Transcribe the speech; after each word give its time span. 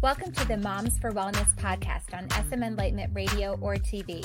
Welcome 0.00 0.30
to 0.30 0.46
the 0.46 0.56
Moms 0.56 0.96
for 0.96 1.10
Wellness 1.10 1.52
podcast 1.56 2.16
on 2.16 2.30
SM 2.30 2.62
Enlightenment 2.62 3.10
Radio 3.16 3.58
or 3.60 3.74
TV. 3.74 4.24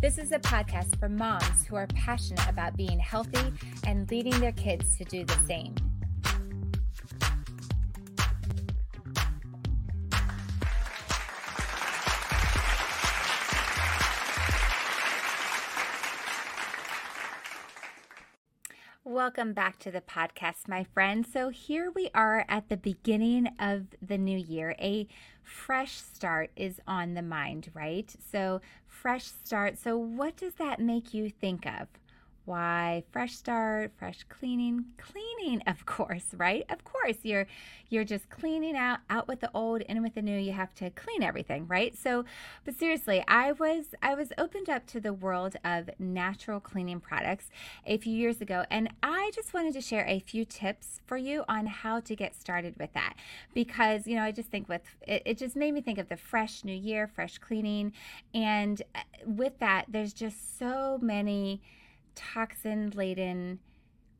This 0.00 0.18
is 0.18 0.32
a 0.32 0.40
podcast 0.40 0.98
for 0.98 1.08
moms 1.08 1.64
who 1.64 1.76
are 1.76 1.86
passionate 1.94 2.48
about 2.48 2.76
being 2.76 2.98
healthy 2.98 3.52
and 3.86 4.10
leading 4.10 4.40
their 4.40 4.50
kids 4.50 4.96
to 4.96 5.04
do 5.04 5.24
the 5.24 5.38
same. 5.46 5.76
Welcome 19.22 19.52
back 19.52 19.78
to 19.78 19.92
the 19.92 20.00
podcast, 20.00 20.66
my 20.66 20.82
friends. 20.82 21.28
So, 21.32 21.50
here 21.50 21.92
we 21.92 22.10
are 22.12 22.44
at 22.48 22.68
the 22.68 22.76
beginning 22.76 23.50
of 23.56 23.86
the 24.04 24.18
new 24.18 24.36
year. 24.36 24.74
A 24.80 25.06
fresh 25.44 25.92
start 25.92 26.50
is 26.56 26.80
on 26.88 27.14
the 27.14 27.22
mind, 27.22 27.70
right? 27.72 28.12
So, 28.32 28.60
fresh 28.88 29.26
start. 29.26 29.78
So, 29.78 29.96
what 29.96 30.36
does 30.36 30.54
that 30.54 30.80
make 30.80 31.14
you 31.14 31.30
think 31.30 31.66
of? 31.66 31.86
Why 32.44 33.04
fresh 33.10 33.34
start 33.34 33.92
fresh 33.98 34.24
cleaning 34.28 34.84
cleaning 34.98 35.62
of 35.66 35.86
course 35.86 36.34
right? 36.36 36.64
Of 36.68 36.84
course 36.84 37.18
you're 37.22 37.46
you're 37.88 38.04
just 38.04 38.28
cleaning 38.30 38.76
out 38.76 39.00
out 39.10 39.28
with 39.28 39.40
the 39.40 39.50
old 39.54 39.82
in 39.82 40.02
with 40.02 40.14
the 40.14 40.22
new 40.22 40.38
you 40.38 40.52
have 40.52 40.74
to 40.74 40.90
clean 40.90 41.22
everything 41.22 41.66
right? 41.66 41.96
So 41.96 42.24
but 42.64 42.74
seriously 42.78 43.24
i 43.28 43.52
was 43.52 43.86
i 44.02 44.14
was 44.14 44.32
opened 44.38 44.68
up 44.68 44.86
to 44.86 45.00
the 45.00 45.12
world 45.12 45.56
of 45.64 45.90
natural 45.98 46.60
cleaning 46.60 47.00
products 47.00 47.48
a 47.86 47.96
few 47.96 48.14
years 48.14 48.40
ago 48.40 48.64
and 48.70 48.88
i 49.02 49.30
just 49.34 49.52
wanted 49.54 49.72
to 49.72 49.80
share 49.80 50.04
a 50.06 50.18
few 50.20 50.44
tips 50.44 51.00
for 51.06 51.16
you 51.16 51.44
on 51.48 51.66
how 51.66 52.00
to 52.00 52.14
get 52.14 52.34
started 52.34 52.74
with 52.78 52.92
that 52.92 53.14
because 53.54 54.06
you 54.06 54.14
know 54.14 54.22
i 54.22 54.30
just 54.30 54.48
think 54.50 54.68
with 54.68 54.82
it, 55.06 55.22
it 55.24 55.38
just 55.38 55.56
made 55.56 55.72
me 55.72 55.80
think 55.80 55.98
of 55.98 56.08
the 56.08 56.16
fresh 56.16 56.64
new 56.64 56.74
year 56.74 57.06
fresh 57.06 57.38
cleaning 57.38 57.92
and 58.34 58.82
uh, 58.94 59.00
with 59.26 59.58
that 59.58 59.84
there's 59.88 60.12
just 60.12 60.58
so 60.58 60.98
many 61.00 61.60
toxin 62.14 62.92
laden 62.94 63.58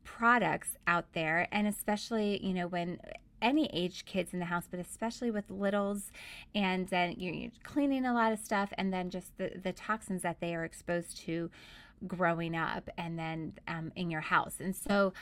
products 0.03 0.77
out 0.85 1.05
there 1.13 1.47
and 1.51 1.67
especially 1.67 2.43
you 2.45 2.53
know 2.53 2.67
when 2.67 2.99
any 3.41 3.69
age 3.73 4.05
kids 4.05 4.33
in 4.33 4.39
the 4.39 4.45
house 4.45 4.65
but 4.69 4.79
especially 4.79 5.29
with 5.29 5.49
littles 5.49 6.11
and 6.55 6.87
then 6.87 7.13
you're, 7.17 7.49
cleaning 7.63 8.05
a 8.05 8.13
lot 8.13 8.31
of 8.31 8.39
stuff 8.39 8.71
and 8.77 8.93
then 8.93 9.09
just 9.09 9.37
the, 9.37 9.51
the 9.61 9.73
toxins 9.73 10.21
that 10.21 10.39
they 10.39 10.55
are 10.55 10.63
exposed 10.63 11.17
to 11.17 11.49
growing 12.07 12.55
up 12.55 12.89
and 12.97 13.17
then 13.17 13.53
um, 13.67 13.91
in 13.95 14.09
your 14.09 14.21
house. 14.21 14.55
And 14.59 14.75
so 14.75 15.13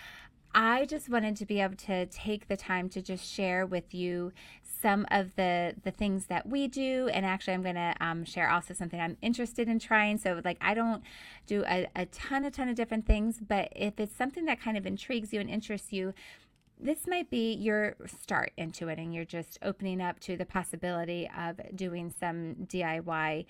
I 0.53 0.85
just 0.85 1.09
wanted 1.09 1.38
to 1.38 1.45
be 1.45 1.61
able 1.61 1.78
to 1.78 2.06
take 2.08 2.47
the 2.47 2.58
time 2.58 2.89
to 2.89 3.02
just 3.02 3.25
share 3.25 3.66
with 3.66 3.94
you 3.94 4.33
some 4.82 5.06
of 5.12 5.36
the 5.36 5.76
the 5.84 5.92
things 5.92 6.26
that 6.28 6.48
we 6.48 6.68
do. 6.68 7.10
And 7.14 7.26
actually 7.26 7.54
i'm 7.54 7.64
going 7.64 7.76
to 7.76 7.96
um, 8.00 8.26
share 8.26 8.50
also 8.50 8.74
something 8.74 9.00
i'm 9.00 9.18
interested 9.22 9.68
in 9.68 9.80
trying. 9.80 10.18
So 10.18 10.42
like 10.44 10.58
i 10.62 10.74
don't 10.74 11.04
do 11.48 11.64
a, 11.68 11.88
a 11.96 12.06
ton 12.08 12.46
a 12.46 12.52
ton 12.52 12.70
of 12.70 12.76
different 12.76 13.06
things 13.06 13.40
but 13.46 13.70
if 13.76 14.00
it's 14.00 14.16
something 14.16 14.46
that 14.46 14.62
kind 14.62 14.78
of 14.78 14.86
intrigues 14.86 15.34
you 15.34 15.40
and 15.40 15.50
interests 15.50 15.92
you 15.92 16.14
this 16.84 17.08
might 17.08 17.30
be 17.30 17.54
your 17.54 17.96
start 18.08 18.52
into 18.58 18.88
it. 18.88 18.98
And 18.98 19.14
you're 19.14 19.26
just 19.26 19.59
opening 19.62 20.02
up 20.02 20.20
to 20.22 20.36
the 20.36 20.46
possibility 20.46 21.30
of 21.38 21.59
doing 21.76 22.14
some 22.20 22.56
diy 22.66 23.46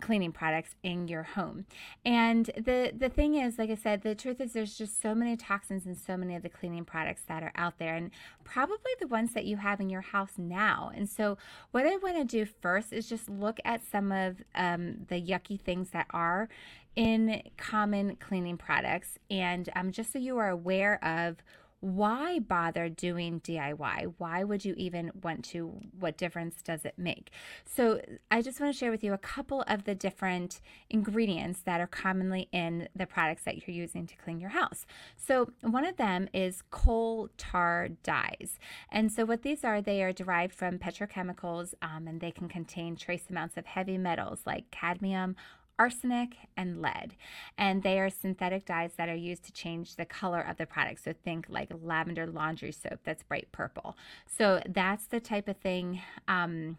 cleaning 0.00 0.32
products 0.32 0.74
in 0.82 1.08
your 1.08 1.22
home. 1.22 1.66
And 2.04 2.46
the 2.56 2.92
the 2.96 3.08
thing 3.08 3.34
is, 3.34 3.58
like 3.58 3.70
I 3.70 3.74
said, 3.74 4.02
the 4.02 4.14
truth 4.14 4.40
is 4.40 4.52
there's 4.52 4.76
just 4.76 5.00
so 5.00 5.14
many 5.14 5.36
toxins 5.36 5.86
in 5.86 5.94
so 5.94 6.16
many 6.16 6.34
of 6.34 6.42
the 6.42 6.48
cleaning 6.48 6.84
products 6.84 7.22
that 7.28 7.42
are 7.42 7.52
out 7.56 7.78
there 7.78 7.94
and 7.94 8.10
probably 8.44 8.92
the 9.00 9.06
ones 9.06 9.32
that 9.34 9.44
you 9.44 9.56
have 9.56 9.80
in 9.80 9.88
your 9.88 10.00
house 10.00 10.32
now. 10.36 10.90
And 10.94 11.08
so 11.08 11.38
what 11.70 11.86
I 11.86 11.96
want 11.96 12.16
to 12.16 12.24
do 12.24 12.44
first 12.44 12.92
is 12.92 13.08
just 13.08 13.28
look 13.28 13.58
at 13.64 13.82
some 13.84 14.12
of 14.12 14.42
um, 14.54 15.06
the 15.08 15.20
yucky 15.20 15.60
things 15.60 15.90
that 15.90 16.06
are 16.10 16.48
in 16.96 17.42
common 17.56 18.16
cleaning 18.16 18.56
products 18.56 19.18
and 19.28 19.68
um, 19.74 19.90
just 19.90 20.12
so 20.12 20.18
you 20.18 20.38
are 20.38 20.48
aware 20.48 21.04
of 21.04 21.42
why 21.84 22.38
bother 22.38 22.88
doing 22.88 23.40
DIY? 23.40 24.14
Why 24.16 24.42
would 24.42 24.64
you 24.64 24.72
even 24.78 25.12
want 25.22 25.44
to? 25.46 25.80
What 26.00 26.16
difference 26.16 26.62
does 26.62 26.86
it 26.86 26.94
make? 26.96 27.30
So, 27.66 28.00
I 28.30 28.40
just 28.40 28.58
want 28.58 28.72
to 28.72 28.78
share 28.78 28.90
with 28.90 29.04
you 29.04 29.12
a 29.12 29.18
couple 29.18 29.64
of 29.68 29.84
the 29.84 29.94
different 29.94 30.62
ingredients 30.88 31.60
that 31.66 31.82
are 31.82 31.86
commonly 31.86 32.48
in 32.52 32.88
the 32.96 33.04
products 33.04 33.44
that 33.44 33.56
you're 33.56 33.76
using 33.76 34.06
to 34.06 34.16
clean 34.16 34.40
your 34.40 34.50
house. 34.50 34.86
So, 35.14 35.50
one 35.60 35.84
of 35.84 35.98
them 35.98 36.26
is 36.32 36.62
coal 36.70 37.28
tar 37.36 37.88
dyes. 38.02 38.58
And 38.90 39.12
so, 39.12 39.26
what 39.26 39.42
these 39.42 39.62
are, 39.62 39.82
they 39.82 40.02
are 40.02 40.12
derived 40.12 40.54
from 40.54 40.78
petrochemicals 40.78 41.74
um, 41.82 42.08
and 42.08 42.18
they 42.18 42.30
can 42.30 42.48
contain 42.48 42.96
trace 42.96 43.26
amounts 43.28 43.58
of 43.58 43.66
heavy 43.66 43.98
metals 43.98 44.40
like 44.46 44.70
cadmium 44.70 45.36
arsenic, 45.78 46.36
and 46.56 46.80
lead. 46.80 47.14
And 47.58 47.82
they 47.82 47.98
are 47.98 48.10
synthetic 48.10 48.66
dyes 48.66 48.92
that 48.96 49.08
are 49.08 49.14
used 49.14 49.44
to 49.44 49.52
change 49.52 49.96
the 49.96 50.04
color 50.04 50.40
of 50.40 50.56
the 50.56 50.66
product. 50.66 51.04
So 51.04 51.12
think 51.12 51.46
like 51.48 51.70
lavender 51.82 52.26
laundry 52.26 52.72
soap 52.72 53.00
that's 53.04 53.22
bright 53.22 53.48
purple. 53.52 53.96
So 54.26 54.60
that's 54.68 55.06
the 55.06 55.20
type 55.20 55.48
of 55.48 55.56
thing. 55.56 56.00
Um, 56.28 56.78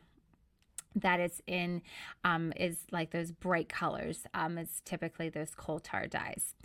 that 0.97 1.19
is 1.19 1.43
in 1.45 1.81
um, 2.23 2.53
is 2.55 2.83
like 2.89 3.11
those 3.11 3.31
bright 3.31 3.67
colors 3.67 4.25
um, 4.33 4.57
is 4.57 4.81
typically 4.85 5.27
those 5.27 5.53
coal 5.53 5.79
tar 5.79 6.07
dyes. 6.07 6.55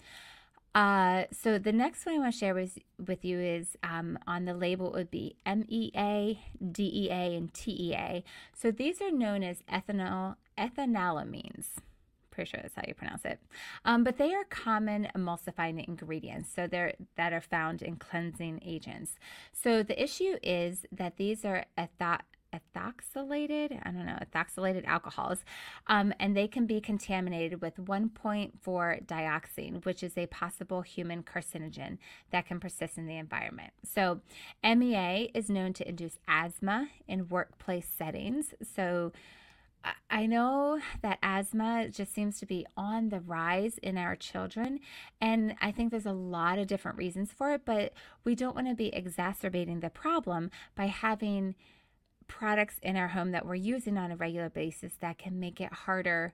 Uh, 0.73 1.25
so 1.33 1.59
the 1.59 1.73
next 1.73 2.07
one 2.07 2.15
I 2.15 2.19
want 2.19 2.33
to 2.33 2.39
share 2.39 2.55
with, 2.55 2.79
with 3.05 3.25
you 3.25 3.41
is 3.41 3.77
um, 3.83 4.17
on 4.29 4.45
the 4.45 4.55
label 4.55 4.95
it 4.95 4.99
would 4.99 5.11
be 5.11 5.35
MEA, 5.45 6.39
DEA, 6.71 7.35
and 7.35 7.53
TEA. 7.53 8.23
So 8.55 8.71
these 8.71 9.03
are 9.03 9.11
known 9.11 9.43
as 9.43 9.65
ethanol 9.69 10.37
ethanolamines 10.57 11.81
pretty 12.31 12.51
sure 12.51 12.61
that's 12.63 12.75
how 12.75 12.83
you 12.87 12.95
pronounce 12.95 13.25
it. 13.25 13.41
Um, 13.85 14.05
but 14.05 14.19
they 14.19 14.33
are 14.35 14.45
common 14.45 15.09
emulsifying 15.17 15.87
ingredients, 15.87 16.51
so 16.55 16.67
they're 16.67 16.95
that 17.17 17.33
are 17.33 17.41
found 17.41 17.83
in 17.83 17.97
cleansing 17.97 18.61
agents. 18.65 19.17
So 19.53 19.83
the 19.83 20.01
issue 20.03 20.37
is 20.43 20.87
that 20.93 21.17
these 21.17 21.45
are 21.45 21.65
etho- 21.77 22.25
ethoxylated, 22.53 23.81
I 23.85 23.91
don't 23.91 24.07
know, 24.07 24.19
ethoxylated 24.21 24.85
alcohols, 24.87 25.45
um, 25.87 26.13
and 26.19 26.37
they 26.37 26.49
can 26.49 26.67
be 26.67 26.81
contaminated 26.81 27.61
with 27.61 27.77
1.4 27.77 29.07
dioxin, 29.07 29.85
which 29.85 30.03
is 30.03 30.17
a 30.17 30.27
possible 30.27 30.83
human 30.83 31.23
carcinogen 31.23 31.99
that 32.31 32.47
can 32.47 32.61
persist 32.61 32.99
in 32.99 33.07
the 33.07 33.17
environment. 33.17 33.73
So, 33.85 34.21
MEA 34.63 35.31
is 35.35 35.49
known 35.49 35.73
to 35.75 35.89
induce 35.89 36.19
asthma 36.27 36.89
in 37.07 37.29
workplace 37.29 37.89
settings. 37.89 38.55
So, 38.63 39.13
I 40.11 40.27
know 40.27 40.81
that 41.03 41.19
asthma 41.23 41.89
just 41.91 42.13
seems 42.13 42.39
to 42.41 42.47
be 42.47 42.67
on 42.77 43.09
the 43.09 43.21
rise 43.21 43.79
in 43.79 43.97
our 43.97 44.17
children. 44.17 44.81
And 45.21 45.55
I 45.61 45.71
think 45.71 45.91
there's 45.91 46.07
a 46.07 46.13
lot 46.13 46.59
of 46.59 46.67
different 46.67 46.99
reasons 46.99 47.33
for 47.33 47.53
it, 47.53 47.63
but 47.65 47.95
we 48.25 48.35
don't 48.35 48.55
want 48.55 48.69
to 48.69 48.75
be 48.75 48.95
exacerbating 48.95 49.81
the 49.81 49.91
problem 49.91 50.51
by 50.75 50.87
having 50.87 51.55
products 52.27 52.79
in 52.83 52.97
our 52.97 53.09
home 53.09 53.33
that 53.33 53.47
we're 53.47 53.55
using 53.55 53.97
on 53.99 54.11
a 54.11 54.17
regular 54.17 54.51
basis 54.51 54.93
that 55.01 55.19
can 55.19 55.41
make 55.41 55.61
it 55.61 55.73
harder 55.73 56.33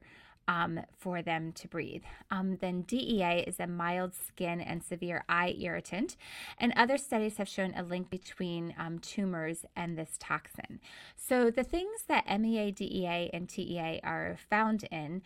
um, 0.49 0.81
for 0.97 1.23
them 1.23 1.53
to 1.53 1.69
breathe. 1.69 2.05
Um, 2.31 2.57
then 2.61 2.83
DEA 2.83 3.45
is 3.47 3.59
a 3.61 3.67
mild 3.67 4.15
skin 4.15 4.61
and 4.61 4.83
severe 4.83 5.25
eye 5.29 5.57
irritant, 5.59 6.17
and 6.59 6.73
other 6.77 6.99
studies 6.99 7.37
have 7.39 7.49
shown 7.49 7.75
a 7.75 7.83
link 7.83 8.11
between 8.11 8.75
um, 8.79 8.99
tumors 8.99 9.65
and 9.75 9.97
this 9.97 10.17
toxin. 10.19 10.81
So 11.17 11.51
the 11.51 11.65
things 11.65 12.05
that 12.09 12.41
MEA, 12.41 12.71
DEA, 12.71 13.31
and 13.33 13.49
TEA 13.49 14.01
are 14.03 14.37
found 14.49 14.85
in 14.91 15.23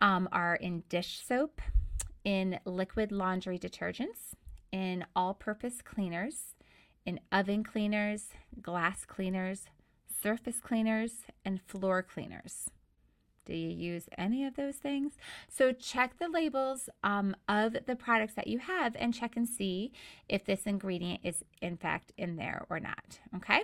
um, 0.00 0.28
are 0.32 0.56
in 0.56 0.82
dish 0.88 1.22
soap, 1.26 1.60
in 2.24 2.58
liquid 2.64 3.12
laundry 3.12 3.58
detergents, 3.58 4.34
in 4.72 5.06
all-purpose 5.14 5.80
cleaners, 5.82 6.54
in 7.06 7.20
oven 7.32 7.62
cleaners, 7.62 8.26
glass 8.60 9.04
cleaners, 9.06 9.66
surface 10.22 10.60
cleaners, 10.60 11.22
and 11.44 11.62
floor 11.62 12.02
cleaners. 12.02 12.68
Do 13.46 13.54
you 13.54 13.68
use 13.68 14.08
any 14.18 14.44
of 14.44 14.56
those 14.56 14.76
things? 14.76 15.14
So 15.48 15.72
check 15.72 16.18
the 16.18 16.28
labels 16.28 16.88
um, 17.02 17.34
of 17.48 17.76
the 17.86 17.96
products 17.96 18.34
that 18.34 18.46
you 18.46 18.58
have 18.58 18.94
and 18.98 19.14
check 19.14 19.36
and 19.36 19.48
see 19.48 19.92
if 20.28 20.44
this 20.44 20.66
ingredient 20.66 21.20
is 21.24 21.44
in 21.62 21.76
fact 21.76 22.12
in 22.18 22.36
there 22.36 22.66
or 22.68 22.80
not. 22.80 23.20
Okay. 23.36 23.62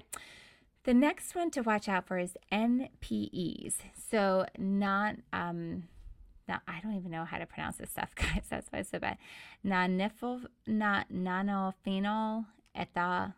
The 0.84 0.94
next 0.94 1.34
one 1.34 1.50
to 1.52 1.60
watch 1.60 1.88
out 1.88 2.06
for 2.06 2.18
is 2.18 2.36
NPEs. 2.50 3.74
So 4.10 4.46
not 4.58 5.16
um, 5.32 5.84
now 6.48 6.60
I 6.66 6.80
don't 6.82 6.96
even 6.96 7.10
know 7.10 7.24
how 7.24 7.38
to 7.38 7.46
pronounce 7.46 7.76
this 7.76 7.90
stuff, 7.90 8.10
guys. 8.14 8.44
That's 8.48 8.70
why 8.70 8.80
it's 8.80 8.90
so 8.90 8.98
bad. 8.98 9.18
Nonylphenol 9.64 12.46
ethyl, 12.74 13.34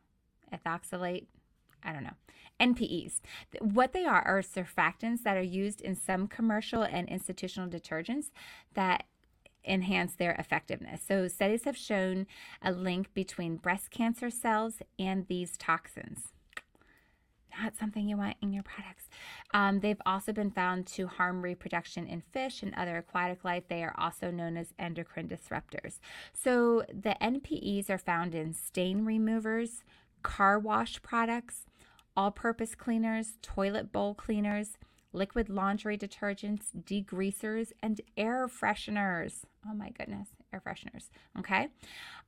ethoxylate. 0.53 1.27
I 1.85 1.93
don't 1.93 2.05
know. 2.05 2.11
NPEs. 2.61 3.21
What 3.61 3.93
they 3.93 4.05
are 4.05 4.23
are 4.23 4.41
surfactants 4.41 5.23
that 5.25 5.37
are 5.37 5.43
used 5.43 5.81
in 5.81 5.97
some 5.97 6.29
commercial 6.29 6.83
and 6.83 7.09
institutional 7.09 7.69
detergents 7.69 8.31
that 8.75 9.05
enhance 9.67 10.15
their 10.15 10.33
effectiveness. 10.33 11.03
So, 11.07 11.27
studies 11.29 11.65
have 11.65 11.77
shown 11.77 12.27
a 12.63 12.71
link 12.73 13.13
between 13.15 13.57
breast 13.57 13.91
cancer 13.91 14.31
cells 14.31 14.77
and 14.99 15.27
these 15.27 15.57
toxins. 15.57 16.29
not 17.63 17.77
something 17.77 18.09
you 18.09 18.17
want 18.17 18.37
in 18.43 18.53
your 18.53 18.65
products. 18.65 19.09
Um, 19.53 19.81
they've 19.81 20.01
also 20.05 20.33
been 20.33 20.51
found 20.51 20.87
to 20.89 21.07
harm 21.07 21.43
reproduction 21.43 22.07
in 22.07 22.21
fish 22.21 22.63
and 22.63 22.75
other 22.75 22.97
aquatic 22.99 23.45
life. 23.45 23.65
They 23.69 23.85
are 23.85 23.95
also 23.97 24.31
known 24.31 24.57
as 24.57 24.75
endocrine 24.79 25.29
disruptors. 25.29 25.99
So 26.33 26.85
the 26.89 27.17
NPEs 27.21 27.89
are 27.91 27.99
found 27.99 28.35
in 28.35 28.53
stain 28.55 29.05
removers, 29.05 29.85
car 30.23 30.59
wash 30.59 31.01
products, 31.03 31.67
all 32.17 32.31
purpose 32.31 32.75
cleaners, 32.75 33.39
toilet 33.43 33.93
bowl 33.93 34.15
cleaners, 34.15 34.79
liquid 35.15 35.49
laundry 35.49 35.97
detergents, 35.97 36.65
degreasers, 36.77 37.73
and 37.83 38.01
air 38.17 38.49
fresheners. 38.49 39.43
Oh 39.67 39.75
my 39.75 39.91
goodness, 39.91 40.29
air 40.53 40.61
fresheners. 40.65 41.09
Okay. 41.39 41.69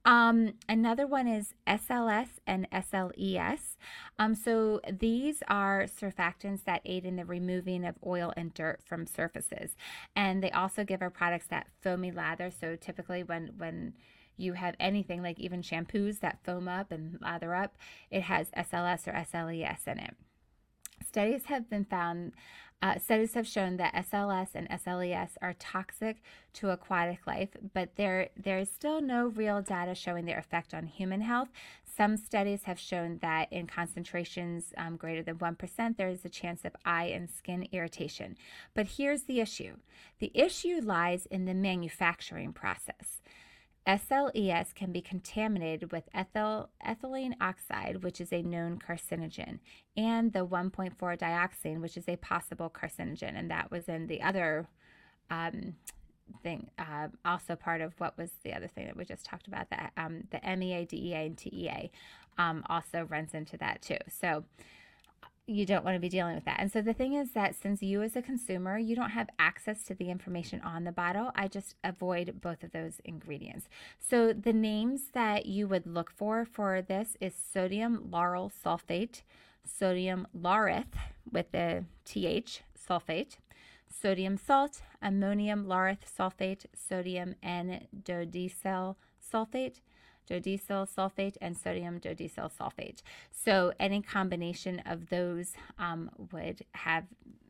Um, 0.05 0.55
another 0.69 1.07
one 1.07 1.27
is 1.27 1.53
SLS 1.67 2.29
and 2.47 2.69
SLES. 2.71 3.77
Um, 4.19 4.35
so 4.35 4.81
these 4.91 5.43
are 5.49 5.85
surfactants 5.85 6.65
that 6.65 6.81
aid 6.85 7.05
in 7.05 7.17
the 7.17 7.25
removing 7.25 7.85
of 7.85 7.97
oil 8.07 8.33
and 8.37 8.55
dirt 8.55 8.81
from 8.85 9.07
surfaces, 9.07 9.77
and 10.15 10.43
they 10.43 10.51
also 10.53 10.85
give 10.85 11.03
our 11.03 11.11
products 11.11 11.47
that 11.49 11.67
foamy 11.83 12.13
lather. 12.13 12.51
So 12.51 12.77
typically, 12.77 13.25
when 13.25 13.51
when 13.59 13.95
you 14.37 14.55
have 14.55 14.75
anything 14.79 15.23
like 15.23 15.39
even 15.39 15.63
shampoos 15.63 16.21
that 16.21 16.39
foam 16.45 16.69
up 16.69 16.93
and 16.93 17.19
lather 17.21 17.55
up, 17.55 17.77
it 18.11 18.23
has 18.23 18.51
SLS 18.51 19.07
or 19.07 19.13
SLES 19.13 19.87
in 19.87 19.99
it. 19.99 20.15
Studies 21.07 21.45
have 21.47 21.69
been 21.69 21.85
found 21.85 22.33
uh, 22.83 22.99
studies 22.99 23.33
have 23.33 23.47
shown 23.47 23.79
that 23.79 23.95
SLS 23.95 24.49
and 24.55 24.69
SLES 24.69 25.31
are 25.41 25.55
toxic 25.55 26.23
to 26.53 26.71
aquatic 26.71 27.27
life, 27.27 27.49
but 27.73 27.97
there 27.97 28.29
there 28.37 28.59
is 28.59 28.71
still 28.71 29.01
no 29.01 29.29
real 29.29 29.63
data 29.63 29.95
showing 29.95 30.27
their 30.27 30.39
effect 30.39 30.75
on 30.75 30.87
human 30.87 31.23
health. 31.23 31.49
Some 31.97 32.19
studies 32.19 32.65
have 32.65 32.79
shown 32.79 33.19
that 33.23 33.51
in 33.51 33.67
concentrations 33.67 34.75
um, 34.77 34.97
greater 34.97 35.23
than 35.23 35.39
1%, 35.39 35.97
there 35.97 36.11
is 36.11 36.27
a 36.27 36.29
chance 36.29 36.67
of 36.67 36.77
eye 36.85 37.07
and 37.07 37.31
skin 37.31 37.67
irritation. 37.73 38.37
But 38.75 38.87
here's 38.99 39.23
the 39.23 39.41
issue 39.41 39.77
the 40.19 40.31
issue 40.35 40.81
lies 40.83 41.25
in 41.27 41.47
the 41.47 41.55
manufacturing 41.55 42.53
process. 42.53 43.23
SLES 43.87 44.75
can 44.75 44.91
be 44.91 45.01
contaminated 45.01 45.93
with 45.93 46.09
ethyl, 46.13 46.71
ethylene 46.85 47.35
oxide, 47.41 48.03
which 48.03 48.21
is 48.21 48.33
a 48.33 48.43
known 48.43 48.79
carcinogen, 48.79 49.61
and 49.97 50.33
the 50.33 50.45
1.4 50.45 50.93
dioxane, 51.17 51.81
which 51.81 51.97
is 51.97 52.09
a 52.09 52.17
possible 52.17 52.69
carcinogen. 52.69 53.39
And 53.39 53.51
that 53.51 53.71
was 53.71 53.89
in 53.89 54.09
the 54.09 54.23
other 54.23 54.67
um, 55.31 55.77
thing, 56.43 56.69
uh, 56.79 57.09
also 57.25 57.55
part 57.55 57.81
of 57.81 57.95
what 57.99 58.19
was 58.19 58.31
the 58.43 58.55
other 58.55 58.67
thing 58.67 58.87
that 58.87 58.97
we 58.97 59.05
just 59.05 59.25
talked 59.25 59.47
about, 59.47 59.71
that 59.71 59.93
um, 59.97 60.25
the 60.31 60.41
MEA, 60.57 60.85
DEA, 60.85 61.27
and 61.27 61.39
TEA 61.39 61.91
um, 62.39 62.65
also 62.69 63.07
runs 63.09 63.35
into 63.35 63.57
that 63.59 63.83
too. 63.83 63.99
So, 64.09 64.45
you 65.47 65.65
don't 65.65 65.85
want 65.85 65.95
to 65.95 66.01
be 66.01 66.09
dealing 66.09 66.35
with 66.35 66.45
that. 66.45 66.59
And 66.59 66.73
so 66.73 66.83
the 66.83 66.93
thing 66.93 67.15
is 67.15 67.31
that 67.33 67.55
since 67.55 67.81
you 67.83 68.03
as 68.03 68.17
a 68.17 68.23
consumer, 68.23 68.79
you 68.79 68.97
don't 68.97 69.11
have 69.11 69.31
access 69.39 69.85
to 69.85 69.95
the 69.95 70.11
information 70.11 70.61
on 70.63 70.85
the 70.85 70.93
bottle, 70.93 71.31
I 71.37 71.47
just 71.47 71.77
avoid 71.85 72.41
both 72.41 72.65
of 72.65 72.73
those 72.73 73.01
ingredients. 73.05 73.69
So 74.01 74.33
the 74.33 74.53
names 74.53 75.11
that 75.13 75.47
you 75.47 75.69
would 75.69 75.87
look 75.87 76.11
for 76.11 76.45
for 76.45 76.83
this 76.83 77.17
is 77.21 77.35
sodium 77.35 78.09
lauryl 78.11 78.51
sulfate, 78.53 79.23
sodium 79.65 80.27
laureth 80.35 80.97
with 81.31 81.53
the 81.53 81.85
TH 82.05 82.63
sulfate, 82.77 83.37
sodium 83.89 84.37
salt, 84.37 84.83
ammonium 85.01 85.67
laureth 85.67 86.13
sulfate, 86.19 86.67
sodium 86.75 87.37
N-dodecyl 87.43 88.97
sulfate, 89.33 89.81
dodecyl 90.29 90.89
sulfate 90.89 91.37
and 91.41 91.57
sodium 91.57 92.01
dodecyl 92.01 92.51
sulfate. 92.53 93.03
So 93.31 93.73
any 93.79 94.03
combination 94.03 94.81
of 94.87 95.09
those 95.09 95.53
um, 95.79 96.11
would 96.33 96.65
have 96.73 97.05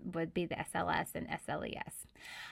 would 0.05 0.33
be 0.33 0.47
the 0.47 0.55
SLS 0.55 1.09
and 1.15 1.27
SLES. 1.29 2.07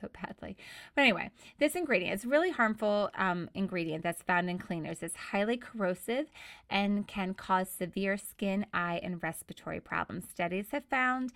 so 0.00 0.08
badly. 0.20 0.56
But 0.94 1.02
anyway, 1.02 1.30
this 1.58 1.74
ingredient 1.74 2.14
is 2.14 2.24
really 2.24 2.50
harmful 2.50 3.10
um, 3.14 3.48
ingredient 3.54 4.02
that's 4.02 4.22
found 4.22 4.50
in 4.50 4.58
cleaners. 4.58 5.02
It's 5.02 5.16
highly 5.16 5.56
corrosive 5.56 6.26
and 6.68 7.06
can 7.06 7.34
cause 7.34 7.68
severe 7.70 8.16
skin, 8.16 8.66
eye, 8.74 9.00
and 9.02 9.22
respiratory 9.22 9.80
problems. 9.80 10.28
Studies 10.28 10.66
have 10.72 10.84
found 10.84 11.32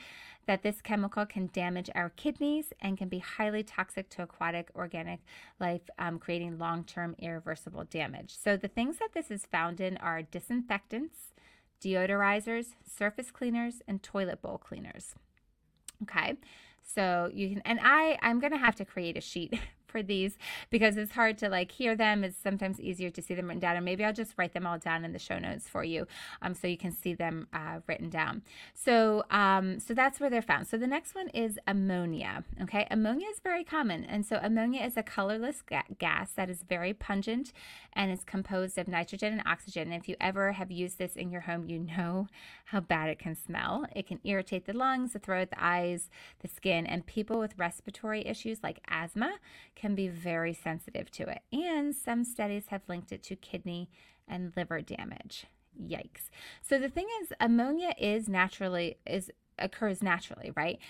that 0.47 0.63
this 0.63 0.81
chemical 0.81 1.27
can 1.27 1.51
damage 1.53 1.91
our 1.95 2.11
kidneys 2.11 2.73
and 2.81 2.97
can 2.97 3.09
be 3.09 3.19
highly 3.19 3.63
toxic 3.63 4.09
to 4.11 4.23
aquatic 4.23 4.71
organic 4.75 5.21
life, 5.59 5.83
um, 5.99 6.19
creating 6.19 6.59
long 6.59 6.85
term 6.85 7.15
irreversible 7.19 7.85
damage. 7.85 8.37
So, 8.37 8.57
the 8.57 8.69
things 8.69 8.99
that 8.99 9.13
this 9.13 9.31
is 9.31 9.47
found 9.47 9.81
in 9.81 9.97
are 9.99 10.23
disinfectants, 10.23 11.33
deodorizers, 11.83 12.75
surface 12.85 13.31
cleaners, 13.31 13.83
and 13.89 14.03
toilet 14.03 14.41
bowl 14.43 14.59
cleaners. 14.59 15.15
Okay. 16.03 16.37
So 16.87 17.31
you 17.33 17.51
can, 17.51 17.63
and 17.65 17.79
I, 17.83 18.19
I'm 18.23 18.41
going 18.41 18.53
to 18.53 18.59
have 18.59 18.77
to 18.77 18.85
create 18.85 19.17
a 19.17 19.21
sheet 19.21 19.59
for 19.97 20.03
these 20.03 20.37
because 20.69 20.99
it's 20.99 21.13
hard 21.13 21.39
to 21.39 21.49
like 21.49 21.73
hear 21.73 21.97
them. 21.97 22.23
It's 22.23 22.37
sometimes 22.37 22.79
easier 22.79 23.09
to 23.09 23.23
see 23.23 23.35
them 23.35 23.47
written 23.47 23.61
down. 23.61 23.77
And 23.77 23.85
maybe 23.85 24.05
I'll 24.05 24.13
just 24.13 24.35
write 24.37 24.53
them 24.53 24.67
all 24.67 24.79
down 24.79 25.07
in 25.07 25.13
the 25.15 25.19
show 25.19 25.39
notes 25.39 25.67
for 25.67 25.83
you 25.83 26.07
um, 26.43 26.53
so 26.53 26.67
you 26.67 26.77
can 26.77 26.93
see 26.93 27.15
them 27.15 27.49
uh, 27.55 27.81
written 27.87 28.11
down. 28.11 28.43
So, 28.75 29.25
um, 29.31 29.81
so 29.81 29.95
that's 29.95 30.21
where 30.21 30.29
they're 30.29 30.43
found. 30.43 30.67
So 30.67 30.77
the 30.77 30.87
next 30.87 31.15
one 31.15 31.29
is 31.31 31.59
ammonia. 31.67 32.45
Okay. 32.61 32.87
Ammonia 32.91 33.29
is 33.31 33.41
very 33.41 33.65
common. 33.65 34.05
And 34.05 34.27
so 34.27 34.39
ammonia 34.43 34.83
is 34.85 34.99
a 34.99 35.03
colorless 35.03 35.63
ga- 35.63 35.95
gas 35.99 36.33
that 36.33 36.51
is 36.51 36.63
very 36.63 36.93
pungent 36.93 37.55
and 37.95 38.13
is 38.13 38.23
composed 38.23 38.77
of 38.77 38.89
nitrogen 38.89 39.33
and 39.33 39.43
oxygen. 39.47 39.91
And 39.91 40.03
if 40.03 40.11
you 40.11 40.17
ever 40.21 40.53
have 40.53 40.71
used 40.71 40.99
this 40.99 41.17
in 41.17 41.31
your 41.31 41.43
home, 41.43 41.65
you 41.65 41.79
know 41.79 42.29
how 42.67 42.81
bad 42.81 43.09
it 43.09 43.19
can 43.19 43.35
smell. 43.35 43.87
It 43.95 44.07
can 44.07 44.21
irritate 44.25 44.67
the 44.67 44.75
lungs, 44.75 45.15
the 45.15 45.21
throat, 45.21 45.49
the 45.51 45.65
eyes, 45.65 46.11
the 46.43 46.49
skin, 46.49 46.85
and 46.85 47.07
people 47.07 47.39
with 47.39 47.59
respiratory 47.59 48.27
issues 48.27 48.63
like 48.63 48.81
asthma 48.89 49.39
can 49.87 49.95
be 49.95 50.09
very 50.09 50.53
sensitive 50.53 51.13
to 51.13 51.23
it. 51.29 51.43
And 51.53 51.95
some 51.95 52.25
studies 52.25 52.65
have 52.71 52.83
linked 52.89 53.13
it 53.13 53.23
to 53.25 53.37
kidney 53.37 53.89
and 54.27 54.53
liver 54.57 54.81
damage. 54.81 55.47
Yikes. 55.81 56.29
So 56.61 56.77
the 56.77 56.89
thing 56.89 57.07
is 57.23 57.33
ammonia 57.39 57.95
is 57.97 58.29
naturally 58.29 58.97
is 59.07 59.31
occurs 59.61 60.03
naturally, 60.03 60.51
right? 60.57 60.81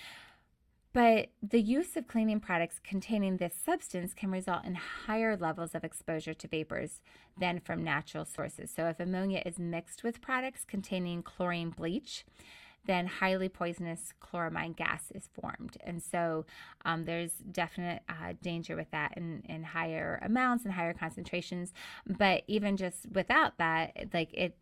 But 0.93 1.27
the 1.43 1.61
use 1.61 1.95
of 1.95 2.07
cleaning 2.07 2.39
products 2.39 2.79
containing 2.83 3.37
this 3.37 3.53
substance 3.53 4.15
can 4.15 4.31
result 4.31 4.65
in 4.65 4.73
higher 4.73 5.37
levels 5.37 5.75
of 5.75 5.83
exposure 5.83 6.33
to 6.33 6.47
vapors 6.47 7.01
than 7.39 7.59
from 7.59 7.83
natural 7.83 8.25
sources. 8.25 8.71
So, 8.75 8.87
if 8.87 8.99
ammonia 8.99 9.43
is 9.45 9.59
mixed 9.59 10.03
with 10.03 10.21
products 10.21 10.65
containing 10.65 11.21
chlorine 11.21 11.69
bleach, 11.69 12.25
then 12.85 13.07
highly 13.07 13.49
poisonous 13.49 14.13
chloramine 14.21 14.75
gas 14.75 15.11
is 15.13 15.29
formed. 15.33 15.77
And 15.83 16.01
so 16.01 16.45
um, 16.85 17.05
there's 17.05 17.31
definite 17.51 18.01
uh, 18.07 18.33
danger 18.41 18.75
with 18.75 18.89
that 18.91 19.13
in, 19.17 19.43
in 19.49 19.63
higher 19.63 20.19
amounts 20.23 20.63
and 20.63 20.73
higher 20.73 20.93
concentrations. 20.93 21.73
But 22.05 22.43
even 22.47 22.77
just 22.77 23.07
without 23.11 23.57
that, 23.57 24.07
like 24.13 24.33
it, 24.33 24.57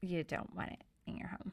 you 0.00 0.24
don't 0.24 0.54
want 0.54 0.72
it 0.72 0.84
in 1.06 1.16
your 1.16 1.28
home. 1.28 1.52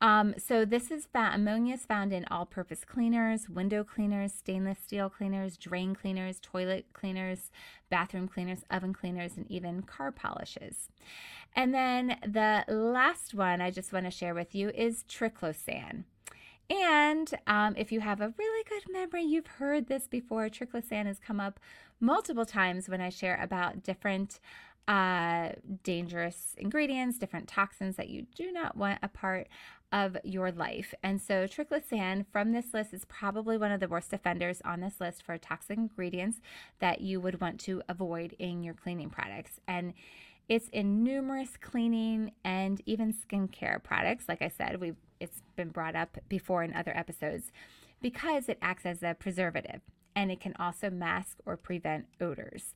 Um, 0.00 0.34
so 0.36 0.66
this 0.66 0.90
is 0.90 1.06
found, 1.06 1.36
ammonia 1.36 1.74
is 1.74 1.86
found 1.86 2.12
in 2.12 2.26
all-purpose 2.30 2.84
cleaners, 2.84 3.48
window 3.48 3.82
cleaners, 3.82 4.32
stainless 4.32 4.78
steel 4.78 5.08
cleaners, 5.08 5.56
drain 5.56 5.94
cleaners, 5.94 6.38
toilet 6.40 6.86
cleaners, 6.92 7.50
bathroom 7.88 8.28
cleaners, 8.28 8.64
oven 8.70 8.92
cleaners, 8.92 9.38
and 9.38 9.50
even 9.50 9.82
car 9.82 10.12
polishes. 10.12 10.90
And 11.54 11.72
then 11.72 12.18
the 12.22 12.64
last 12.68 13.32
one 13.32 13.62
I 13.62 13.70
just 13.70 13.92
want 13.92 14.04
to 14.04 14.10
share 14.10 14.34
with 14.34 14.54
you 14.54 14.68
is 14.70 15.04
triclosan. 15.08 16.04
And 16.68 17.32
um, 17.46 17.74
if 17.76 17.90
you 17.90 18.00
have 18.00 18.20
a 18.20 18.34
really 18.36 18.64
good 18.68 18.92
memory, 18.92 19.22
you've 19.22 19.46
heard 19.46 19.86
this 19.86 20.06
before. 20.08 20.48
Triclosan 20.48 21.06
has 21.06 21.18
come 21.18 21.40
up 21.40 21.60
multiple 22.00 22.44
times 22.44 22.88
when 22.88 23.00
I 23.00 23.08
share 23.08 23.40
about 23.40 23.82
different 23.82 24.40
uh, 24.88 25.50
dangerous 25.82 26.54
ingredients, 26.58 27.18
different 27.18 27.48
toxins 27.48 27.96
that 27.96 28.08
you 28.08 28.26
do 28.34 28.52
not 28.52 28.76
want 28.76 28.98
a 29.02 29.08
part 29.08 29.48
of 29.92 30.16
your 30.24 30.52
life. 30.52 30.94
And 31.02 31.20
so, 31.20 31.46
triclosan 31.46 32.26
from 32.32 32.52
this 32.52 32.72
list 32.72 32.92
is 32.92 33.04
probably 33.04 33.56
one 33.56 33.72
of 33.72 33.80
the 33.80 33.88
worst 33.88 34.12
offenders 34.12 34.60
on 34.64 34.80
this 34.80 35.00
list 35.00 35.22
for 35.22 35.38
toxic 35.38 35.76
ingredients 35.76 36.40
that 36.78 37.00
you 37.00 37.20
would 37.20 37.40
want 37.40 37.60
to 37.60 37.82
avoid 37.88 38.34
in 38.38 38.62
your 38.62 38.74
cleaning 38.74 39.10
products. 39.10 39.60
And 39.66 39.94
it's 40.48 40.68
in 40.68 41.02
numerous 41.02 41.56
cleaning 41.60 42.32
and 42.44 42.80
even 42.86 43.12
skincare 43.12 43.82
products. 43.82 44.26
Like 44.28 44.42
I 44.42 44.48
said, 44.48 44.80
we've 44.80 44.96
it's 45.18 45.42
been 45.56 45.70
brought 45.70 45.96
up 45.96 46.18
before 46.28 46.62
in 46.62 46.74
other 46.74 46.96
episodes 46.96 47.50
because 48.02 48.48
it 48.48 48.58
acts 48.60 48.84
as 48.84 49.02
a 49.02 49.16
preservative 49.18 49.80
and 50.14 50.30
it 50.30 50.40
can 50.40 50.54
also 50.58 50.90
mask 50.90 51.38
or 51.46 51.56
prevent 51.56 52.06
odors. 52.20 52.74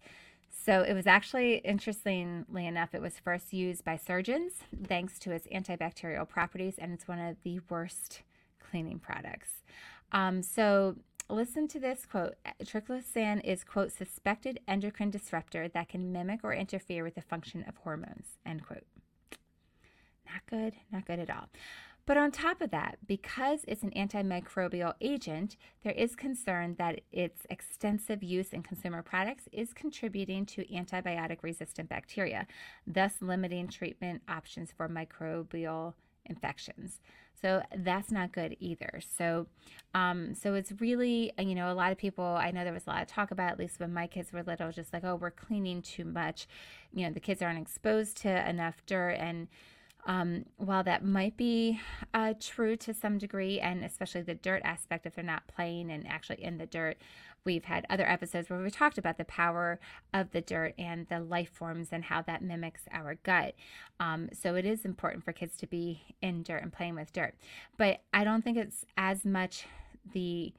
So 0.63 0.83
it 0.83 0.93
was 0.93 1.07
actually, 1.07 1.57
interestingly 1.59 2.67
enough, 2.67 2.95
it 2.95 3.01
was 3.01 3.19
first 3.19 3.53
used 3.53 3.83
by 3.85 3.97
surgeons 3.97 4.53
thanks 4.87 5.19
to 5.21 5.33
its 5.33 5.47
antibacterial 5.47 6.29
properties, 6.29 6.75
and 6.79 6.93
it's 6.93 7.09
one 7.09 7.19
of 7.19 7.37
the 7.45 7.61
worst 7.71 8.23
cleaning 8.59 8.99
products. 8.99 9.63
Um, 10.13 10.43
so 10.43 10.97
listen 11.31 11.67
to 11.69 11.81
this 11.81 12.05
quote. 12.05 12.35
Triclosan 12.63 13.43
is 13.43 13.65
quote 13.65 13.93
suspected 13.93 14.61
endocrine 14.69 15.11
disruptor 15.11 15.69
that 15.69 15.89
can 15.89 16.13
mimic 16.13 16.41
or 16.43 16.53
interfere 16.53 17.05
with 17.05 17.15
the 17.15 17.23
function 17.23 17.65
of 17.67 17.77
hormones 17.79 18.39
end 18.45 18.67
quote. 18.67 18.85
Not 20.27 20.43
good 20.49 20.75
not 20.93 21.07
good 21.07 21.19
at 21.21 21.31
all 21.31 21.49
but 22.07 22.17
on 22.17 22.31
top 22.31 22.61
of 22.61 22.71
that, 22.71 22.99
because 23.07 23.61
it's 23.69 23.83
an 23.83 23.93
antimicrobial 23.93 24.95
agent, 25.01 25.57
there 25.83 25.93
is 25.93 26.17
concern 26.17 26.75
that 26.79 27.01
its 27.13 27.47
extensive 27.51 28.23
use 28.23 28.53
in 28.53 28.63
consumer 28.63 29.03
products 29.03 29.49
is 29.53 29.73
contributing 29.73 30.47
to 30.47 30.65
antibiotic 30.65 31.39
resistant 31.43 31.89
bacteria, 31.89 32.47
thus 32.87 33.15
limiting 33.21 33.69
treatment 33.69 34.23
options 34.29 34.73
for 34.73 34.89
microbial 34.89 35.95
infections. 36.27 37.01
So 37.41 37.63
that's 37.75 38.11
not 38.11 38.33
good 38.33 38.57
either. 38.61 39.01
So, 39.17 39.47
um, 39.95 40.35
so 40.35 40.55
it's 40.55 40.73
really, 40.79 41.33
you 41.39 41.55
know, 41.55 41.73
a 41.73 41.75
lot 41.75 41.91
of 41.91 41.97
people. 41.97 42.25
I 42.25 42.51
know 42.51 42.65
there 42.65 42.73
was 42.73 42.87
a 42.87 42.91
lot 42.91 43.03
of 43.03 43.09
talk 43.09 43.31
about, 43.31 43.53
at 43.53 43.59
least 43.59 43.81
when 43.81 43.95
my 43.95 44.07
kids 44.07 44.33
were 44.33 44.43
little, 44.43 44.71
just 44.73 44.93
like, 44.93 45.05
oh, 45.05 45.15
we're 45.17 45.31
cleaning 45.31 45.81
too 45.81 46.05
much. 46.05 46.47
You 46.93 47.07
know, 47.07 47.13
the 47.13 47.21
kids 47.21 47.41
aren't 47.41 47.61
exposed 47.61 48.19
to 48.19 48.49
enough 48.49 48.85
dirt, 48.85 49.17
and 49.19 49.49
um, 50.07 50.45
while 50.57 50.83
that 50.85 51.05
might 51.05 51.37
be 51.37 51.81
uh, 52.15 52.35
true 52.41 52.77
to 52.77 52.95
some 52.95 53.19
degree, 53.19 53.61
and 53.61 53.85
especially 53.85 54.23
the 54.23 54.35
dirt 54.35 54.63
aspect, 54.65 55.07
if 55.07 55.15
they're 55.15 55.25
not 55.25 55.47
playing 55.47 55.91
and 55.91 56.07
actually 56.07 56.43
in 56.43 56.59
the 56.59 56.67
dirt, 56.67 56.97
we've 57.45 57.65
had 57.65 57.87
other 57.89 58.09
episodes 58.09 58.51
where 58.51 58.63
we 58.63 58.71
talked 58.71 58.99
about 58.99 59.19
the 59.19 59.25
power 59.25 59.81
of 60.13 60.31
the 60.33 60.41
dirt 60.41 60.75
and 60.79 61.07
the 61.09 61.21
life 61.21 61.51
forms 61.51 61.89
and 61.93 62.05
how 62.05 62.23
that 62.23 62.43
mimics 62.43 62.83
our 62.93 63.15
gut. 63.23 63.55
Um, 63.99 64.29
so 64.33 64.55
it 64.55 64.67
is 64.67 64.85
important 64.85 65.25
for 65.25 65.33
kids 65.33 65.57
to 65.59 65.67
be 65.67 66.03
in 66.21 66.43
dirt 66.43 66.63
and 66.63 66.73
playing 66.73 66.97
with 66.97 67.13
dirt. 67.13 67.35
But 67.77 68.03
I 68.13 68.25
don't 68.25 68.43
think 68.43 68.59
it's 68.59 68.85
as 68.97 69.25
much 69.25 69.67
the 70.13 70.53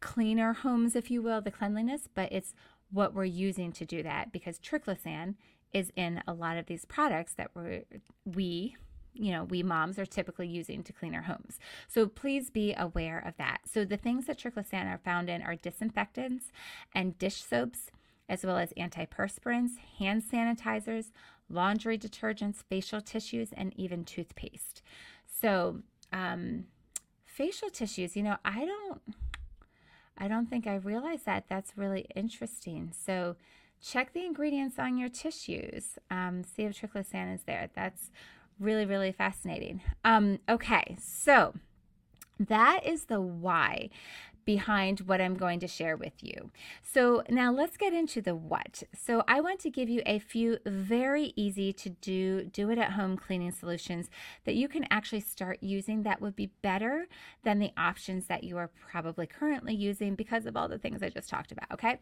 cleaner 0.00 0.52
homes, 0.52 0.94
if 0.94 1.10
you 1.10 1.22
will, 1.22 1.40
the 1.40 1.50
cleanliness, 1.50 2.08
but 2.14 2.30
it's 2.30 2.54
what 2.90 3.14
we're 3.14 3.24
using 3.24 3.72
to 3.72 3.84
do 3.84 4.02
that 4.02 4.30
because 4.30 4.58
triclosan 4.58 5.34
is 5.74 5.92
in 5.96 6.22
a 6.26 6.32
lot 6.32 6.56
of 6.56 6.66
these 6.66 6.86
products 6.86 7.34
that 7.34 7.50
we're, 7.54 7.82
we 8.24 8.76
you 9.14 9.30
know, 9.30 9.44
we 9.44 9.62
moms 9.62 9.98
are 9.98 10.06
typically 10.06 10.48
using 10.48 10.82
to 10.82 10.92
clean 10.92 11.14
our 11.14 11.22
homes. 11.22 11.58
So 11.86 12.08
please 12.08 12.50
be 12.50 12.74
aware 12.76 13.22
of 13.24 13.36
that. 13.36 13.60
So 13.72 13.84
the 13.84 13.96
things 13.96 14.26
that 14.26 14.38
triclosan 14.38 14.92
are 14.92 14.98
found 14.98 15.30
in 15.30 15.40
are 15.40 15.54
disinfectants 15.54 16.50
and 16.94 17.16
dish 17.16 17.42
soaps, 17.44 17.90
as 18.28 18.44
well 18.44 18.58
as 18.58 18.72
antiperspirants, 18.72 19.78
hand 19.98 20.24
sanitizers, 20.24 21.12
laundry 21.48 21.96
detergents, 21.96 22.64
facial 22.68 23.00
tissues, 23.00 23.50
and 23.52 23.72
even 23.76 24.04
toothpaste. 24.04 24.82
So 25.26 25.82
um, 26.12 26.64
facial 27.24 27.70
tissues, 27.70 28.16
you 28.16 28.22
know, 28.22 28.38
I 28.44 28.64
don't, 28.64 29.00
I 30.18 30.26
don't 30.26 30.50
think 30.50 30.66
I 30.66 30.76
realized 30.76 31.26
that. 31.26 31.44
That's 31.48 31.78
really 31.78 32.06
interesting. 32.16 32.92
So 32.96 33.36
check 33.84 34.12
the 34.12 34.24
ingredients 34.24 34.78
on 34.78 34.96
your 34.96 35.08
tissues. 35.08 35.98
Um, 36.10 36.42
see 36.44 36.62
if 36.62 36.80
triclosan 36.80 37.34
is 37.34 37.42
there. 37.42 37.70
That's 37.74 38.10
really, 38.58 38.86
really 38.86 39.12
fascinating. 39.12 39.82
Um, 40.04 40.38
okay, 40.48 40.96
so 41.00 41.54
that 42.38 42.80
is 42.84 43.04
the 43.04 43.20
why 43.20 43.90
behind 44.44 45.00
what 45.00 45.20
I'm 45.20 45.36
going 45.36 45.58
to 45.60 45.66
share 45.66 45.96
with 45.96 46.22
you. 46.22 46.50
So 46.82 47.22
now 47.30 47.50
let's 47.50 47.78
get 47.78 47.94
into 47.94 48.20
the 48.20 48.34
what. 48.34 48.82
So 48.94 49.22
I 49.26 49.40
want 49.40 49.58
to 49.60 49.70
give 49.70 49.88
you 49.88 50.02
a 50.04 50.18
few 50.18 50.58
very 50.66 51.32
easy 51.34 51.72
to 51.72 51.88
do, 51.88 52.44
do 52.44 52.70
it 52.70 52.78
at 52.78 52.92
home 52.92 53.16
cleaning 53.16 53.52
solutions 53.52 54.10
that 54.44 54.54
you 54.54 54.68
can 54.68 54.86
actually 54.90 55.20
start 55.20 55.58
using 55.62 56.02
that 56.02 56.20
would 56.20 56.36
be 56.36 56.50
better 56.60 57.06
than 57.42 57.58
the 57.58 57.72
options 57.76 58.26
that 58.26 58.44
you 58.44 58.58
are 58.58 58.70
probably 58.90 59.26
currently 59.26 59.74
using 59.74 60.14
because 60.14 60.44
of 60.44 60.56
all 60.56 60.68
the 60.68 60.78
things 60.78 61.02
I 61.02 61.08
just 61.08 61.30
talked 61.30 61.52
about. 61.52 61.70
Okay. 61.72 61.98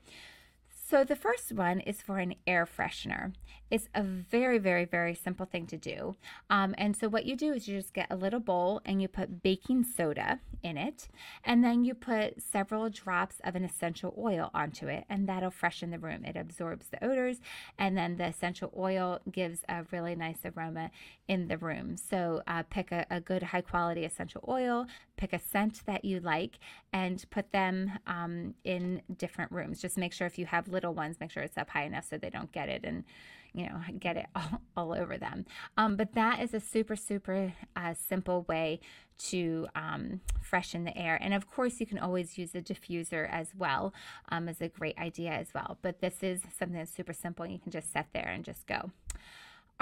So 0.92 1.04
the 1.04 1.16
first 1.16 1.52
one 1.52 1.80
is 1.80 2.02
for 2.02 2.18
an 2.18 2.34
air 2.46 2.66
freshener. 2.66 3.32
It's 3.70 3.88
a 3.94 4.02
very, 4.02 4.58
very, 4.58 4.84
very 4.84 5.14
simple 5.14 5.46
thing 5.46 5.66
to 5.68 5.78
do. 5.78 6.16
Um, 6.50 6.74
and 6.76 6.94
so 6.94 7.08
what 7.08 7.24
you 7.24 7.34
do 7.34 7.54
is 7.54 7.66
you 7.66 7.78
just 7.78 7.94
get 7.94 8.08
a 8.10 8.14
little 8.14 8.40
bowl 8.40 8.82
and 8.84 9.00
you 9.00 9.08
put 9.08 9.42
baking 9.42 9.84
soda 9.84 10.40
in 10.62 10.76
it, 10.76 11.08
and 11.44 11.64
then 11.64 11.82
you 11.82 11.94
put 11.94 12.42
several 12.42 12.90
drops 12.90 13.36
of 13.42 13.56
an 13.56 13.64
essential 13.64 14.14
oil 14.18 14.50
onto 14.52 14.86
it, 14.86 15.04
and 15.08 15.26
that'll 15.26 15.50
freshen 15.50 15.90
the 15.90 15.98
room. 15.98 16.26
It 16.26 16.36
absorbs 16.36 16.88
the 16.88 17.02
odors, 17.02 17.40
and 17.78 17.96
then 17.96 18.16
the 18.16 18.26
essential 18.26 18.70
oil 18.76 19.20
gives 19.30 19.60
a 19.70 19.84
really 19.90 20.14
nice 20.14 20.40
aroma 20.44 20.90
in 21.26 21.48
the 21.48 21.56
room. 21.56 21.96
So 21.96 22.42
uh, 22.46 22.64
pick 22.68 22.92
a, 22.92 23.06
a 23.10 23.20
good 23.20 23.42
high 23.42 23.62
quality 23.62 24.04
essential 24.04 24.44
oil, 24.46 24.86
pick 25.22 25.32
a 25.32 25.38
scent 25.38 25.86
that 25.86 26.04
you 26.04 26.18
like, 26.18 26.58
and 26.92 27.24
put 27.30 27.52
them 27.52 27.92
um, 28.08 28.54
in 28.64 29.00
different 29.16 29.52
rooms. 29.52 29.80
Just 29.80 29.96
make 29.96 30.12
sure 30.12 30.26
if 30.26 30.36
you 30.36 30.46
have 30.46 30.66
little 30.66 30.94
ones, 30.94 31.20
make 31.20 31.30
sure 31.30 31.44
it's 31.44 31.56
up 31.56 31.70
high 31.70 31.84
enough 31.84 32.08
so 32.10 32.18
they 32.18 32.28
don't 32.28 32.50
get 32.50 32.68
it 32.68 32.80
and 32.82 33.04
you 33.54 33.66
know 33.66 33.78
get 34.00 34.16
it 34.16 34.26
all, 34.34 34.60
all 34.76 34.92
over 34.92 35.16
them. 35.16 35.46
Um, 35.76 35.94
but 35.94 36.14
that 36.14 36.42
is 36.42 36.52
a 36.54 36.58
super 36.58 36.96
super 36.96 37.52
uh, 37.76 37.94
simple 37.94 38.42
way 38.48 38.80
to 39.28 39.68
um, 39.76 40.22
freshen 40.40 40.82
the 40.82 40.98
air. 40.98 41.16
And 41.22 41.32
of 41.34 41.46
course, 41.46 41.78
you 41.78 41.86
can 41.86 42.00
always 42.00 42.36
use 42.36 42.52
a 42.56 42.60
diffuser 42.60 43.30
as 43.30 43.54
well 43.56 43.94
um, 44.28 44.48
as 44.48 44.60
a 44.60 44.66
great 44.68 44.98
idea 44.98 45.30
as 45.30 45.54
well. 45.54 45.78
But 45.82 46.00
this 46.00 46.16
is 46.22 46.40
something 46.58 46.78
that's 46.78 46.92
super 46.92 47.12
simple. 47.12 47.46
You 47.46 47.60
can 47.60 47.70
just 47.70 47.92
set 47.92 48.08
there 48.12 48.28
and 48.28 48.44
just 48.44 48.66
go. 48.66 48.90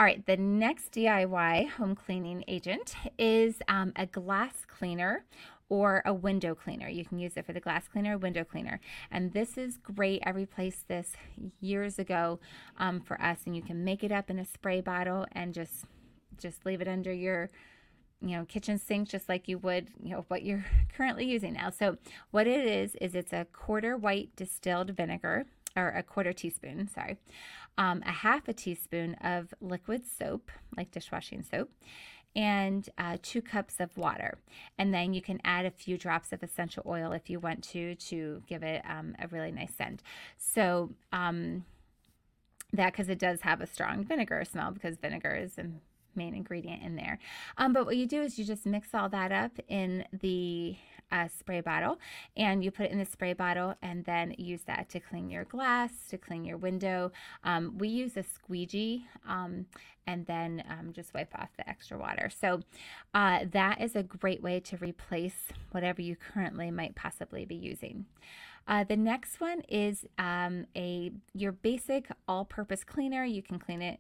All 0.01 0.07
right, 0.07 0.25
the 0.25 0.39
next 0.39 0.93
DIY 0.93 1.69
home 1.73 1.95
cleaning 1.95 2.43
agent 2.49 2.95
is 3.19 3.57
um, 3.69 3.93
a 3.97 4.07
glass 4.07 4.65
cleaner 4.67 5.27
or 5.69 6.01
a 6.07 6.15
window 6.15 6.55
cleaner. 6.55 6.89
You 6.89 7.05
can 7.05 7.19
use 7.19 7.37
it 7.37 7.45
for 7.45 7.53
the 7.53 7.61
glass 7.61 7.87
cleaner, 7.87 8.17
window 8.17 8.43
cleaner. 8.43 8.81
And 9.11 9.35
this 9.35 9.59
is 9.59 9.77
great. 9.77 10.23
I 10.25 10.31
replaced 10.31 10.89
this 10.89 11.13
years 11.61 11.99
ago 11.99 12.41
um, 12.79 13.03
for 13.03 13.21
us, 13.21 13.41
and 13.45 13.55
you 13.55 13.61
can 13.61 13.85
make 13.85 14.03
it 14.03 14.11
up 14.11 14.31
in 14.31 14.39
a 14.39 14.45
spray 14.47 14.81
bottle 14.81 15.27
and 15.33 15.53
just 15.53 15.85
just 16.39 16.65
leave 16.65 16.81
it 16.81 16.89
under 16.89 17.13
your 17.13 17.51
you 18.23 18.35
know 18.35 18.47
kitchen 18.47 18.79
sink 18.79 19.07
just 19.07 19.29
like 19.29 19.49
you 19.49 19.59
would 19.59 19.89
you 20.03 20.13
know 20.13 20.25
what 20.29 20.43
you're 20.43 20.65
currently 20.97 21.27
using 21.27 21.53
now 21.53 21.69
so 21.69 21.99
what 22.31 22.47
it 22.47 22.67
is 22.67 22.95
is 23.03 23.15
it's 23.15 23.35
a 23.35 23.47
quarter 23.53 23.99
white 23.99 24.35
distilled 24.37 24.91
vinegar 24.91 25.45
or 25.77 25.89
a 25.89 26.03
quarter 26.03 26.33
teaspoon 26.33 26.89
sorry 26.89 27.17
um, 27.79 28.03
a 28.07 28.13
half 28.13 28.49
a 28.49 28.53
teaspoon 28.53 29.15
of 29.15 29.55
liquid 29.61 30.03
soap 30.07 30.51
like 30.77 30.91
dishwashing 30.91 31.43
soap 31.43 31.71
and 32.37 32.89
uh, 32.97 33.17
two 33.23 33.43
cups 33.43 33.81
of 33.81 33.97
water. 33.97 34.39
And 34.79 34.95
then 34.95 35.13
you 35.15 35.23
can 35.23 35.41
add 35.45 35.67
a 35.67 35.71
few 35.71 35.99
drops 35.99 36.33
of 36.33 36.43
essential 36.43 36.85
oil 36.87 37.13
if 37.13 37.29
you 37.29 37.41
want 37.41 37.65
to, 37.71 37.97
to 37.97 38.43
give 38.47 38.63
it 38.63 38.83
um, 38.89 39.17
a 39.19 39.27
really 39.29 39.51
nice 39.51 39.75
scent. 39.75 40.03
So, 40.39 40.91
um, 41.13 41.65
that 42.73 42.93
because 42.93 43.09
it 43.09 43.19
does 43.19 43.41
have 43.41 43.61
a 43.61 43.67
strong 43.67 44.05
vinegar 44.05 44.45
smell 44.45 44.71
because 44.71 44.97
vinegar 44.97 45.35
is 45.35 45.59
a 45.59 45.67
main 46.15 46.35
ingredient 46.35 46.83
in 46.83 46.95
there. 46.95 47.19
Um, 47.59 47.73
but 47.73 47.85
what 47.85 47.97
you 47.97 48.07
do 48.07 48.23
is 48.23 48.39
you 48.39 48.45
just 48.45 48.65
mix 48.65 48.95
all 48.95 49.09
that 49.09 49.33
up 49.33 49.53
in 49.67 50.05
the 50.13 50.77
uh, 51.13 51.29
spray 51.29 51.61
bottle 51.61 51.99
and 52.37 52.63
you 52.63 52.71
put 52.71 52.87
it 52.87 52.93
in 52.93 52.99
the 52.99 53.05
spray 53.05 53.33
bottle 53.33 53.75
and 53.83 54.05
then 54.05 54.35
use 54.39 54.63
that 54.63 54.89
to 54.91 55.01
clean 55.01 55.31
your 55.31 55.45
glass, 55.45 55.91
to 56.09 56.19
clean 56.19 56.45
your 56.45 56.57
window. 56.57 57.13
Um, 57.45 57.77
we 57.79 57.89
use 57.89 58.17
a 58.17 58.23
squeegee 58.23 59.07
um, 59.29 59.67
and 60.07 60.27
then 60.27 60.65
um, 60.69 60.93
just 60.93 61.15
wipe 61.15 61.35
off 61.39 61.51
the 61.57 61.69
extra 61.69 61.99
water. 61.99 62.31
So 62.31 62.63
uh, 63.15 63.41
that 63.53 63.81
is 63.81 63.97
a 63.97 64.03
great 64.03 64.43
way 64.43 64.61
to 64.61 64.77
replace 64.77 65.49
whatever 65.71 66.03
you 66.03 66.17
currently 66.17 66.71
might 66.71 66.95
possibly 66.95 67.45
be 67.45 67.57
using. 67.57 68.07
Uh, 68.69 68.85
the 68.85 68.97
next 68.97 69.41
one 69.41 69.63
is 69.69 70.07
um, 70.19 70.67
a 70.77 71.11
your 71.35 71.53
basic 71.53 72.09
all-purpose 72.29 72.85
cleaner. 72.85 73.25
You 73.25 73.43
can 73.43 73.59
clean 73.59 73.83
it 73.83 73.99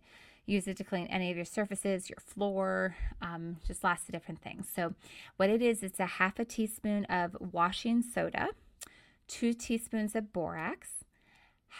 use 0.50 0.66
it 0.66 0.76
to 0.76 0.84
clean 0.84 1.06
any 1.06 1.30
of 1.30 1.36
your 1.36 1.44
surfaces, 1.44 2.10
your 2.10 2.18
floor, 2.18 2.96
um, 3.22 3.56
just 3.66 3.84
lots 3.84 4.02
of 4.08 4.12
different 4.12 4.42
things. 4.42 4.68
So, 4.74 4.94
what 5.36 5.48
it 5.48 5.62
is, 5.62 5.82
it's 5.82 6.00
a 6.00 6.06
half 6.06 6.38
a 6.38 6.44
teaspoon 6.44 7.04
of 7.06 7.36
washing 7.40 8.02
soda, 8.02 8.48
two 9.28 9.52
teaspoons 9.52 10.14
of 10.14 10.32
borax, 10.32 11.04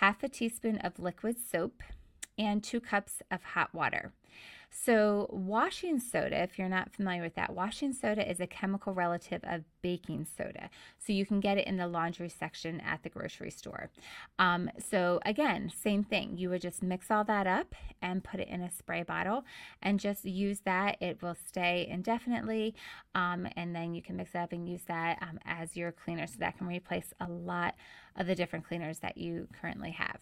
half 0.01 0.23
a 0.23 0.29
teaspoon 0.29 0.79
of 0.79 0.99
liquid 0.99 1.37
soap, 1.39 1.83
and 2.39 2.63
two 2.63 2.81
cups 2.81 3.23
of 3.31 3.43
hot 3.43 3.75
water. 3.75 4.13
So, 4.73 5.27
washing 5.31 5.99
soda, 5.99 6.41
if 6.43 6.57
you're 6.57 6.69
not 6.69 6.93
familiar 6.93 7.23
with 7.23 7.35
that, 7.35 7.53
washing 7.53 7.93
soda 7.93 8.29
is 8.29 8.39
a 8.39 8.47
chemical 8.47 8.95
relative 8.95 9.41
of 9.43 9.65
baking 9.83 10.27
soda. 10.37 10.71
So, 10.97 11.13
you 11.13 11.27
can 11.27 11.41
get 11.41 11.59
it 11.59 11.67
in 11.67 11.77
the 11.77 11.89
laundry 11.89 12.29
section 12.29 12.81
at 12.81 13.03
the 13.03 13.09
grocery 13.09 13.51
store. 13.51 13.91
Um, 14.39 14.71
so, 14.79 15.19
again, 15.27 15.73
same 15.75 16.05
thing. 16.05 16.39
You 16.39 16.51
would 16.51 16.63
just 16.63 16.85
mix 16.85 17.11
all 17.11 17.25
that 17.25 17.49
up 17.49 17.75
and 18.01 18.23
put 18.23 18.39
it 18.39 18.47
in 18.47 18.63
a 18.63 18.71
spray 18.71 19.03
bottle 19.03 19.45
and 19.83 19.99
just 19.99 20.25
use 20.25 20.61
that. 20.61 20.97
It 21.01 21.21
will 21.21 21.37
stay 21.47 21.89
indefinitely. 21.91 22.77
Um, 23.17 23.49
and 23.57 23.75
then 23.75 23.93
you 23.93 24.03
can 24.03 24.17
mix 24.17 24.37
it 24.37 24.39
up 24.39 24.53
and 24.53 24.69
use 24.69 24.83
that 24.87 25.19
um, 25.21 25.41
as 25.45 25.77
your 25.77 25.91
cleaner. 25.91 26.29
So, 26.29 26.37
that 26.39 26.59
can 26.59 26.69
replace 26.69 27.13
a 27.21 27.29
lot 27.29 27.75
of 28.17 28.29
the 28.29 28.37
different 28.37 28.67
cleaners 28.67 29.01
that 29.01 29.19
you 29.19 29.49
currently 29.61 29.91
have. 29.91 30.21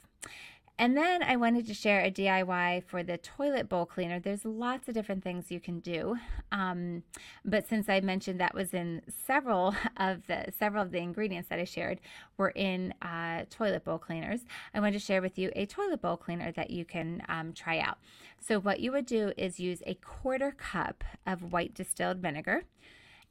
And 0.81 0.97
then 0.97 1.25
I 1.25 1.35
wanted 1.35 1.67
to 1.67 1.75
share 1.75 2.05
a 2.05 2.11
DIY 2.11 2.85
for 2.85 3.03
the 3.03 3.19
toilet 3.19 3.69
bowl 3.69 3.85
cleaner. 3.85 4.21
There's 4.21 4.45
lots 4.45 4.87
of 4.87 4.95
different 4.95 5.25
things 5.25 5.51
you 5.51 5.59
can 5.59 5.81
do, 5.81 6.17
um, 6.53 7.03
but 7.45 7.67
since 7.69 7.89
I 7.89 7.99
mentioned 8.01 8.39
that 8.39 8.55
was 8.55 8.73
in 8.73 9.03
several 9.27 9.75
of 9.97 10.25
the 10.29 10.53
several 10.57 10.85
of 10.85 10.93
the 10.93 10.99
ingredients 10.99 11.49
that 11.49 11.59
I 11.59 11.65
shared 11.65 12.01
were 12.37 12.51
in 12.51 12.95
uh, 13.03 13.47
toilet 13.51 13.85
bowl 13.85 13.99
cleaners, 13.99 14.43
I 14.73 14.79
wanted 14.79 14.93
to 14.93 15.05
share 15.05 15.21
with 15.21 15.37
you 15.37 15.51
a 15.57 15.67
toilet 15.67 16.01
bowl 16.01 16.17
cleaner 16.17 16.53
that 16.53 16.71
you 16.71 16.85
can 16.85 17.23
um, 17.29 17.53
try 17.55 17.81
out. 17.81 17.99
So 18.39 18.61
what 18.61 18.79
you 18.79 18.93
would 18.93 19.07
do 19.07 19.33
is 19.37 19.59
use 19.59 19.83
a 19.85 19.95
quarter 19.95 20.53
cup 20.53 21.03
of 21.27 21.53
white 21.53 21.75
distilled 21.75 22.19
vinegar 22.19 22.63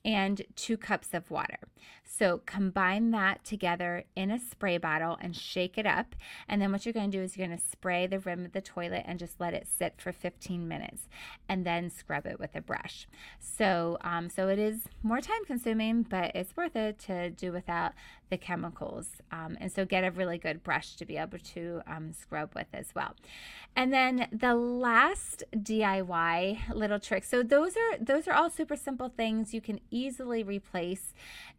and 0.07 0.41
two 0.55 0.77
cups 0.77 1.09
of 1.11 1.29
water. 1.29 1.59
So 2.05 2.41
combine 2.45 3.11
that 3.11 3.43
together 3.43 4.05
in 4.15 4.31
a 4.31 4.39
spray 4.39 4.77
bottle 4.77 5.17
and 5.19 5.35
shake 5.35 5.77
it 5.77 5.85
up. 5.85 6.15
And 6.47 6.61
then 6.61 6.71
what 6.71 6.85
you're 6.85 6.93
going 6.93 7.11
to 7.11 7.17
do 7.17 7.21
is 7.21 7.35
you're 7.35 7.45
going 7.45 7.59
to 7.59 7.63
spray 7.63 8.07
the 8.07 8.19
rim 8.19 8.45
of 8.45 8.53
the 8.53 8.61
toilet 8.61 9.03
and 9.05 9.19
just 9.19 9.41
let 9.41 9.53
it 9.53 9.67
sit 9.67 9.95
for 9.97 10.13
15 10.13 10.65
minutes 10.65 11.09
and 11.49 11.65
then 11.65 11.89
scrub 11.89 12.25
it 12.25 12.39
with 12.39 12.55
a 12.55 12.61
brush. 12.61 13.05
So, 13.39 13.97
um, 14.01 14.29
so 14.29 14.47
it 14.47 14.57
is 14.57 14.83
more 15.03 15.19
time 15.19 15.43
consuming, 15.45 16.03
but 16.03 16.31
it's 16.33 16.55
worth 16.55 16.77
it 16.77 16.99
to 16.99 17.29
do 17.29 17.51
without 17.51 17.91
the 18.29 18.37
chemicals. 18.37 19.21
Um, 19.31 19.57
and 19.59 19.71
so 19.71 19.85
get 19.85 20.03
a 20.03 20.11
really 20.11 20.37
good 20.37 20.63
brush 20.63 20.95
to 20.95 21.05
be 21.05 21.17
able 21.17 21.39
to 21.39 21.81
um, 21.87 22.13
scrub 22.13 22.51
with 22.55 22.67
as 22.73 22.95
well. 22.95 23.15
And 23.75 23.93
then 23.93 24.27
the 24.31 24.55
last 24.55 25.43
DIY 25.55 26.73
little 26.73 26.99
trick. 26.99 27.23
So 27.23 27.43
those 27.43 27.75
are 27.75 27.97
those 27.99 28.27
are 28.27 28.33
all 28.33 28.49
super 28.49 28.75
simple 28.75 29.09
things 29.09 29.53
you 29.53 29.61
can 29.61 29.79
easily 29.97 30.43
replace 30.43 31.13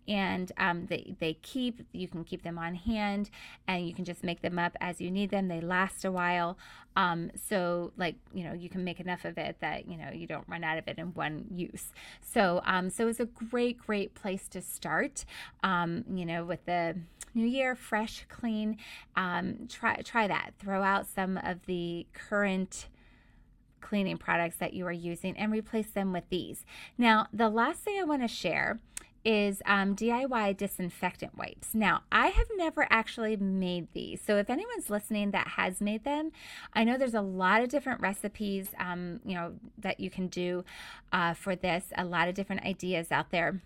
and 0.06 0.52
um, 0.56 0.86
they, 0.86 1.14
they 1.18 1.34
keep 1.34 1.82
you 1.92 2.08
can 2.08 2.24
keep 2.24 2.42
them 2.42 2.58
on 2.58 2.74
hand 2.74 3.30
and 3.66 3.86
you 3.86 3.94
can 3.94 4.04
just 4.04 4.24
make 4.24 4.40
them 4.40 4.58
up 4.58 4.76
as 4.80 5.00
you 5.00 5.10
need 5.10 5.30
them. 5.30 5.48
They 5.48 5.60
last 5.60 6.04
a 6.04 6.10
while. 6.10 6.56
Um, 6.96 7.30
so 7.36 7.92
like 7.96 8.16
you 8.32 8.44
know 8.44 8.54
you 8.54 8.68
can 8.68 8.84
make 8.84 9.00
enough 9.00 9.24
of 9.24 9.36
it 9.36 9.56
that 9.60 9.88
you 9.88 9.98
know 9.98 10.10
you 10.12 10.26
don't 10.26 10.48
run 10.48 10.64
out 10.64 10.78
of 10.78 10.88
it 10.88 10.98
in 10.98 11.08
one 11.08 11.44
use. 11.50 11.92
So 12.22 12.62
um, 12.64 12.90
so 12.90 13.06
it's 13.08 13.20
a 13.20 13.26
great 13.26 13.78
great 13.78 14.14
place 14.14 14.48
to 14.48 14.62
start. 14.62 15.24
Um, 15.62 16.04
you 16.12 16.24
know 16.24 16.44
with 16.44 16.64
the 16.64 16.96
new 17.34 17.46
year 17.46 17.76
fresh 17.76 18.24
clean 18.28 18.78
um, 19.16 19.68
try 19.68 19.96
try 19.96 20.26
that. 20.26 20.52
Throw 20.58 20.82
out 20.82 21.06
some 21.06 21.36
of 21.36 21.66
the 21.66 22.06
current 22.14 22.88
cleaning 23.80 24.18
products 24.18 24.56
that 24.56 24.74
you 24.74 24.86
are 24.86 24.92
using 24.92 25.36
and 25.36 25.52
replace 25.52 25.90
them 25.90 26.12
with 26.12 26.28
these. 26.28 26.64
Now, 26.96 27.26
the 27.32 27.48
last 27.48 27.80
thing 27.80 27.98
I 27.98 28.04
want 28.04 28.22
to 28.22 28.28
share 28.28 28.78
is 29.24 29.60
um, 29.66 29.94
DIY 29.94 30.56
disinfectant 30.56 31.36
wipes. 31.36 31.74
Now, 31.74 32.02
I 32.10 32.28
have 32.28 32.46
never 32.56 32.86
actually 32.88 33.36
made 33.36 33.88
these. 33.92 34.22
So 34.24 34.36
if 34.38 34.48
anyone's 34.48 34.90
listening 34.90 35.32
that 35.32 35.48
has 35.48 35.80
made 35.80 36.04
them, 36.04 36.32
I 36.72 36.84
know 36.84 36.96
there's 36.96 37.14
a 37.14 37.20
lot 37.20 37.62
of 37.62 37.68
different 37.68 38.00
recipes, 38.00 38.68
um, 38.78 39.20
you 39.24 39.34
know, 39.34 39.54
that 39.78 40.00
you 40.00 40.08
can 40.08 40.28
do 40.28 40.64
uh, 41.12 41.34
for 41.34 41.56
this, 41.56 41.92
a 41.96 42.04
lot 42.04 42.28
of 42.28 42.34
different 42.34 42.64
ideas 42.64 43.10
out 43.10 43.30
there. 43.30 43.60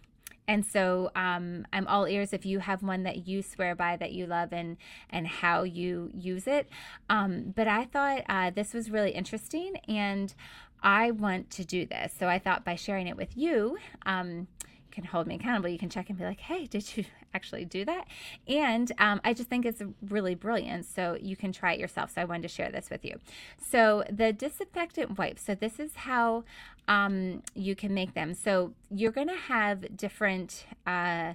And 0.49 0.67
so 0.67 1.11
um, 1.15 1.67
I'm 1.73 1.87
all 1.87 2.07
ears 2.07 2.33
if 2.33 2.45
you 2.45 2.59
have 2.59 2.83
one 2.83 3.05
that 3.05 3.29
you 3.29 3.43
swear 3.43 3.75
by 3.75 3.97
that 3.97 4.13
you 4.13 4.27
love 4.27 4.53
and 4.53 4.77
and 5.11 5.27
how 5.27 5.63
you 5.63 6.11
use 6.13 6.47
it. 6.47 6.69
Um, 7.09 7.53
but 7.55 7.69
I 7.69 7.85
thought 7.85 8.23
uh, 8.29 8.51
this 8.51 8.75
was 8.75 8.91
really 8.91 9.13
interesting, 9.13 9.77
and 9.89 10.35
I 10.83 11.13
want 11.13 11.51
to 11.51 11.65
do 11.65 11.87
this. 11.87 12.13
So 12.19 12.29
I 12.29 12.39
thought 12.39 12.65
by 12.65 12.75
sharing 12.75 13.07
it 13.07 13.17
with 13.17 13.37
you. 13.37 13.79
Um, 14.05 14.49
you 14.93 15.03
can 15.03 15.05
hold 15.05 15.27
me 15.27 15.37
accountable. 15.37 15.71
You 15.71 15.79
can 15.79 15.89
check 15.89 16.11
and 16.11 16.19
be 16.19 16.25
like, 16.25 16.41
hey, 16.41 16.67
did 16.67 16.97
you 16.97 17.05
actually 17.35 17.65
do 17.65 17.85
that? 17.85 18.07
And 18.47 18.93
um, 18.99 19.21
I 19.25 19.33
just 19.33 19.49
think 19.49 19.65
it's 19.65 19.81
really 20.03 20.35
brilliant. 20.35 20.85
So 20.85 21.17
you 21.21 21.37
can 21.37 21.53
try 21.53 21.73
it 21.73 21.81
yourself. 21.81 22.13
So 22.15 22.21
I 22.21 22.25
wanted 22.25 22.43
to 22.43 22.49
share 22.49 22.71
this 22.71 22.91
with 22.91 23.05
you. 23.05 23.19
So 23.59 24.05
the 24.11 24.33
disinfectant 24.33 25.19
wipes. 25.19 25.43
So 25.45 25.55
this 25.55 25.81
is 25.81 25.95
how 25.95 26.45
um, 26.88 27.42
you 27.55 27.75
can 27.75 27.95
make 27.95 28.14
them. 28.14 28.35
So 28.35 28.75
you're 28.90 29.12
going 29.12 29.29
to 29.29 29.37
have 29.37 29.97
different 29.97 30.66
uh, 30.87 31.35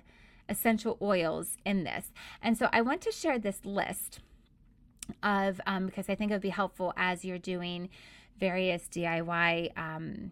essential 0.49 0.97
oils 1.01 1.57
in 1.65 1.83
this. 1.83 2.11
And 2.41 2.57
so 2.57 2.69
I 2.71 2.81
want 2.81 3.01
to 3.01 3.11
share 3.11 3.39
this 3.39 3.59
list 3.63 4.19
of, 5.23 5.61
um, 5.65 5.85
because 5.85 6.09
I 6.09 6.15
think 6.15 6.31
it 6.31 6.35
would 6.35 6.41
be 6.41 6.49
helpful 6.49 6.93
as 6.97 7.23
you're 7.23 7.37
doing 7.37 7.89
various 8.39 8.87
DIY 8.89 9.77
um, 9.77 10.31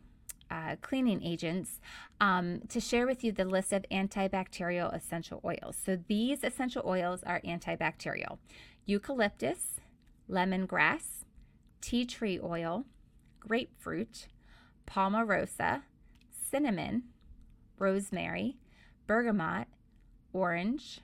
uh, 0.51 0.75
cleaning 0.81 1.23
agents 1.23 1.79
um, 2.21 2.61
to 2.69 2.79
share 2.79 3.07
with 3.07 3.23
you 3.23 3.31
the 3.31 3.45
list 3.45 3.73
of 3.73 3.85
antibacterial 3.91 4.93
essential 4.93 5.41
oils. 5.43 5.75
So 5.83 5.97
these 6.07 6.43
essential 6.43 6.83
oils 6.85 7.23
are 7.23 7.41
antibacterial 7.41 8.37
eucalyptus, 8.85 9.79
lemongrass, 10.29 11.25
tea 11.81 12.05
tree 12.05 12.39
oil, 12.41 12.85
grapefruit, 13.39 14.27
palmarosa, 14.85 15.81
cinnamon, 16.49 17.03
rosemary, 17.77 18.57
bergamot, 19.07 19.67
orange, 20.33 21.01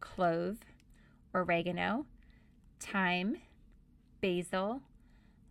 clove, 0.00 0.58
oregano, 1.34 2.06
thyme, 2.80 3.36
basil, 4.20 4.82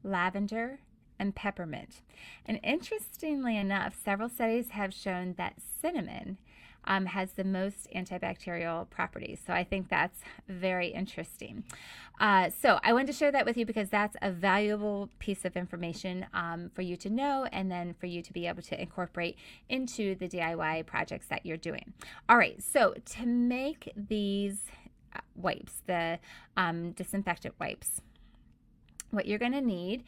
lavender, 0.03 0.79
and 1.19 1.35
peppermint. 1.35 2.01
And 2.45 2.59
interestingly 2.63 3.57
enough, 3.57 3.95
several 4.03 4.29
studies 4.29 4.69
have 4.71 4.93
shown 4.93 5.35
that 5.37 5.55
cinnamon 5.81 6.37
um, 6.85 7.05
has 7.05 7.33
the 7.33 7.43
most 7.43 7.87
antibacterial 7.95 8.89
properties. 8.89 9.39
So 9.45 9.53
I 9.53 9.63
think 9.63 9.89
that's 9.89 10.19
very 10.47 10.87
interesting. 10.87 11.63
Uh, 12.19 12.49
so 12.49 12.79
I 12.83 12.93
wanted 12.93 13.07
to 13.07 13.13
share 13.13 13.31
that 13.31 13.45
with 13.45 13.57
you 13.57 13.65
because 13.65 13.89
that's 13.89 14.15
a 14.21 14.31
valuable 14.31 15.09
piece 15.19 15.43
of 15.43 15.55
information 15.55 16.25
um, 16.33 16.69
for 16.73 16.83
you 16.83 16.95
to 16.97 17.09
know 17.09 17.47
and 17.51 17.71
then 17.71 17.95
for 17.99 18.05
you 18.05 18.21
to 18.21 18.31
be 18.31 18.47
able 18.47 18.61
to 18.63 18.79
incorporate 18.79 19.37
into 19.69 20.15
the 20.15 20.27
DIY 20.27 20.85
projects 20.85 21.27
that 21.27 21.45
you're 21.45 21.57
doing. 21.57 21.93
All 22.29 22.37
right, 22.37 22.61
so 22.61 22.93
to 22.93 23.25
make 23.25 23.91
these 23.95 24.59
uh, 25.15 25.19
wipes, 25.35 25.81
the 25.87 26.19
um, 26.57 26.91
disinfectant 26.91 27.55
wipes, 27.59 28.01
what 29.11 29.25
you're 29.25 29.39
going 29.39 29.51
to 29.51 29.61
need 29.61 30.03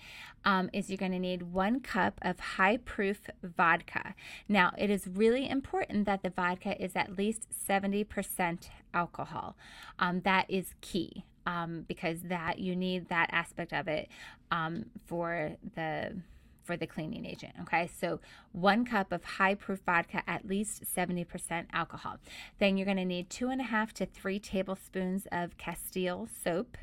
um, 0.46 0.70
is 0.74 0.90
you're 0.90 0.98
going 0.98 1.12
to 1.12 1.20
need 1.20 1.44
one 1.44 1.80
cup 1.80 2.20
of 2.22 2.40
high 2.40 2.78
proof 2.78 3.30
vodka. 3.44 4.16
Now, 4.48 4.72
it 4.78 4.90
is 4.90 5.08
really 5.08 5.50
important 5.50 6.06
that 6.06 6.24
the 6.24 6.30
vodka 6.30 6.82
is 6.84 6.96
at 6.96 7.18
least 7.18 7.48
70% 7.68 8.70
alcohol. 8.94 9.56
Um, 10.00 10.22
that 10.22 10.50
is 10.50 10.74
key 10.82 11.26
um, 11.46 11.86
because 11.88 12.22
that 12.24 12.60
you 12.60 12.76
need 12.76 13.10
that 13.10 13.30
aspect 13.32 13.74
of 13.74 13.88
it 13.88 14.10
um, 14.52 14.86
for 15.06 15.52
the 15.76 16.16
for 16.64 16.78
the 16.78 16.88
cleaning 16.88 17.26
agent. 17.26 17.54
Okay, 17.62 17.90
so 18.00 18.22
one 18.54 18.86
cup 18.86 19.12
of 19.12 19.24
high 19.24 19.54
proof 19.54 19.82
vodka, 19.86 20.24
at 20.28 20.48
least 20.48 20.84
70% 20.86 21.66
alcohol. 21.74 22.18
Then 22.58 22.78
you're 22.78 22.86
going 22.86 22.98
to 22.98 23.06
need 23.06 23.30
two 23.30 23.50
and 23.50 23.60
a 23.60 23.66
half 23.66 23.94
to 23.96 24.06
three 24.06 24.40
tablespoons 24.40 25.28
of 25.32 25.58
Castile 25.58 26.28
soap. 26.44 26.78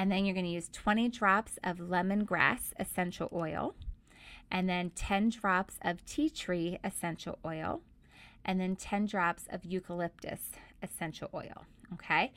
And 0.00 0.10
then 0.10 0.24
you're 0.24 0.32
going 0.32 0.46
to 0.46 0.50
use 0.50 0.70
20 0.72 1.10
drops 1.10 1.58
of 1.62 1.76
lemongrass 1.76 2.72
essential 2.78 3.28
oil, 3.34 3.74
and 4.50 4.66
then 4.66 4.92
10 4.94 5.28
drops 5.28 5.74
of 5.82 6.06
tea 6.06 6.30
tree 6.30 6.78
essential 6.82 7.38
oil, 7.44 7.82
and 8.42 8.58
then 8.58 8.76
10 8.76 9.04
drops 9.04 9.44
of 9.50 9.62
eucalyptus 9.66 10.52
essential 10.82 11.28
oil. 11.34 11.66
Okay. 11.92 12.32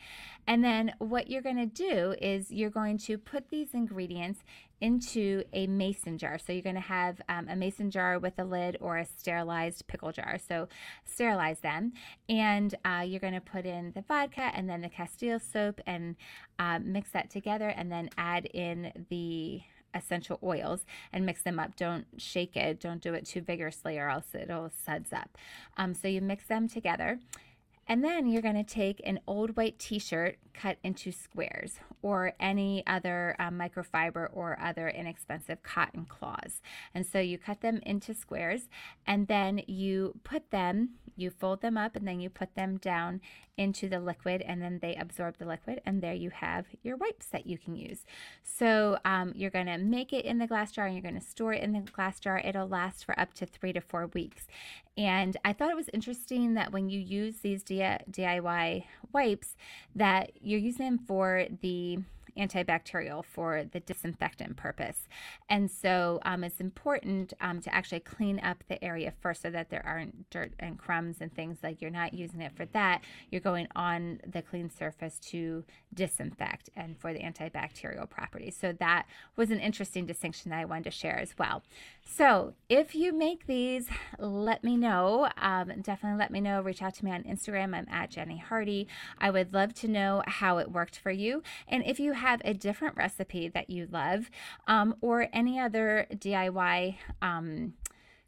And 0.46 0.62
then 0.62 0.94
what 0.98 1.30
you're 1.30 1.42
going 1.42 1.56
to 1.56 1.66
do 1.66 2.16
is 2.22 2.52
you're 2.52 2.70
going 2.70 2.98
to 2.98 3.18
put 3.18 3.50
these 3.50 3.74
ingredients 3.74 4.44
into 4.84 5.44
a 5.54 5.66
mason 5.66 6.18
jar. 6.18 6.38
So 6.38 6.52
you're 6.52 6.62
going 6.62 6.76
to 6.76 6.82
have 6.82 7.22
um, 7.30 7.48
a 7.48 7.56
mason 7.56 7.90
jar 7.90 8.20
with 8.20 8.38
a 8.38 8.44
lid 8.44 8.76
or 8.82 8.98
a 8.98 9.06
sterilized 9.06 9.88
pickle 9.88 10.12
jar. 10.12 10.38
So 10.46 10.68
sterilize 11.06 11.62
them. 11.62 11.94
And 12.28 12.76
uh, 12.84 13.06
you're 13.08 13.22
going 13.22 13.34
to 13.34 13.40
put 13.42 13.66
in 13.66 13.94
the 13.94 14.02
vodka 14.02 14.52
and 14.54 14.70
then 14.70 14.82
the 14.82 14.90
Castile 14.90 15.40
soap 15.40 15.80
and 15.88 16.18
uh, 16.60 16.80
mix 16.84 17.12
that 17.12 17.30
together 17.30 17.70
and 17.70 17.90
then 17.90 18.10
add 18.18 18.46
in 18.48 19.06
the 19.10 19.62
essential 19.94 20.38
oils 20.44 20.82
and 21.14 21.26
mix 21.26 21.44
them 21.44 21.60
up. 21.60 21.78
Don't 21.78 22.06
shake 22.18 22.58
it. 22.58 22.82
Don't 22.82 23.02
do 23.02 23.14
it 23.14 23.26
too 23.26 23.40
vigorously 23.40 23.98
or 23.98 24.10
else 24.10 24.36
it'll 24.36 24.70
suds 24.86 25.14
up. 25.14 25.38
Um, 25.78 25.94
so 25.94 26.10
you 26.10 26.20
mix 26.20 26.46
them 26.46 26.68
together. 26.68 27.20
And 27.88 28.04
then 28.04 28.28
you're 28.28 28.42
going 28.42 28.56
to 28.56 28.64
take 28.64 29.02
an 29.06 29.20
old 29.28 29.58
white 29.58 29.78
t 29.78 30.00
shirt 30.00 30.38
cut 30.54 30.78
into 30.84 31.12
squares 31.12 31.80
or 32.02 32.34
any 32.40 32.84
other 32.88 33.36
um, 33.40 33.60
microfiber 33.60 34.30
or 34.32 34.58
other 34.62 34.88
inexpensive 34.88 35.64
cotton 35.64 36.06
cloths. 36.06 36.62
And 36.94 37.06
so 37.06 37.20
you 37.20 37.38
cut 37.38 37.62
them 37.62 37.80
into 37.84 38.14
squares 38.14 38.70
and 39.06 39.28
then 39.28 39.62
you 39.68 40.20
put 40.24 40.52
them, 40.52 40.92
you 41.16 41.30
fold 41.30 41.62
them 41.62 41.78
up 41.78 41.96
and 41.96 42.08
then 42.08 42.20
you 42.20 42.30
put 42.30 42.56
them 42.56 42.78
down 42.78 43.22
into 43.58 43.88
the 43.88 44.00
liquid 44.00 44.42
and 44.42 44.62
then 44.62 44.80
they 44.82 44.96
absorb 44.96 45.38
the 45.38 45.46
liquid 45.46 45.82
and 45.86 46.02
there 46.02 46.14
you 46.14 46.30
have 46.32 46.66
your 46.82 46.98
wipes 46.98 47.28
that 47.28 47.46
you 47.46 47.58
can 47.58 47.76
use. 47.76 48.06
So 48.44 48.98
um, 49.06 49.32
you're 49.36 49.50
going 49.50 49.68
to 49.68 49.78
make 49.78 50.12
it 50.14 50.26
in 50.26 50.40
the 50.40 50.48
glass 50.48 50.72
jar 50.72 50.86
and 50.86 50.96
you're 50.96 51.04
going 51.04 51.20
to 51.20 51.28
store 51.28 51.54
it 51.54 51.64
in 51.64 51.74
the 51.74 51.82
glass 51.82 52.20
jar. 52.20 52.42
It'll 52.44 52.68
last 52.68 53.06
for 53.06 53.20
up 53.20 53.34
to 53.36 53.46
three 53.46 53.74
to 53.74 53.82
four 53.82 54.08
weeks. 54.08 54.48
And 54.98 55.38
I 55.44 55.54
thought 55.54 55.72
it 55.72 55.76
was 55.76 55.90
interesting 55.94 56.54
that 56.56 56.72
when 56.72 56.90
you 56.90 57.00
use 57.00 57.38
these 57.38 57.64
DIY 57.64 58.86
wipes 59.12 59.56
that 59.96 60.32
you're 60.42 60.60
using 60.60 60.86
them 60.86 61.00
for 61.00 61.46
the 61.62 62.00
antibacterial 62.38 63.24
for 63.24 63.64
the 63.64 63.80
disinfectant 63.80 64.58
purpose. 64.58 65.08
And 65.50 65.70
so 65.70 66.20
um, 66.24 66.44
it's 66.44 66.60
important 66.60 67.34
um, 67.42 67.62
to 67.62 67.74
actually 67.74 68.00
clean 68.02 68.40
up 68.40 68.64
the 68.68 68.84
area 68.84 69.14
first 69.22 69.42
so 69.42 69.50
that 69.50 69.70
there 69.70 69.86
aren't 69.86 70.30
dirt 70.30 70.54
and 70.60 70.78
crumbs 70.78 71.18
and 71.20 71.34
things 71.34 71.60
like 71.64 71.82
you're 71.82 71.92
not 71.92 72.14
using 72.14 72.42
it 72.42 72.56
for 72.56 72.66
that. 72.68 73.02
You're 73.30 73.42
going 73.42 73.68
on 73.76 74.20
the 74.26 74.42
clean 74.42 74.70
surface 74.70 75.20
to 75.32 75.64
disinfect 75.94 76.70
and 76.76 76.98
for 76.98 77.14
the 77.14 77.20
antibacterial 77.20 78.10
properties. 78.10 78.58
So 78.60 78.74
that 78.74 79.06
was 79.36 79.52
an 79.52 79.60
interesting 79.60 80.06
distinction 80.06 80.52
that 80.52 80.60
I 80.60 80.66
wanted 80.66 80.86
to 80.86 80.92
share 80.92 81.18
as 81.20 81.36
well. 81.38 81.64
So 82.06 82.54
if 82.70 82.96
you 82.96 83.14
make 83.14 83.48
these, 83.48 83.88
let 84.20 84.64
me 84.64 84.78
know. 84.78 85.30
Um, 85.38 85.72
definitely 85.82 86.20
let 86.20 86.32
me 86.32 86.42
know. 86.42 86.62
Reach 86.62 86.82
out 86.82 86.96
to 86.96 87.06
me 87.06 87.12
on 87.12 87.24
Instagram. 87.24 87.76
I'm 87.76 87.88
at 87.90 88.12
Jennie 88.12 88.38
Hardy. 88.38 88.88
I 89.20 89.30
would 89.30 89.54
love 89.54 89.74
to 89.76 89.88
know 89.88 90.24
how 90.28 90.58
it 90.58 90.72
worked 90.72 90.98
for 90.98 91.12
you. 91.12 91.44
And 91.68 91.84
if 91.86 92.00
you 92.00 92.14
have 92.24 92.42
a 92.46 92.54
different 92.54 92.96
recipe 92.96 93.50
that 93.50 93.70
you 93.70 93.86
love 93.92 94.32
um, 94.66 94.96
or 95.02 95.28
any 95.34 95.60
other 95.60 96.08
DIY 96.16 96.96
um, 97.22 97.74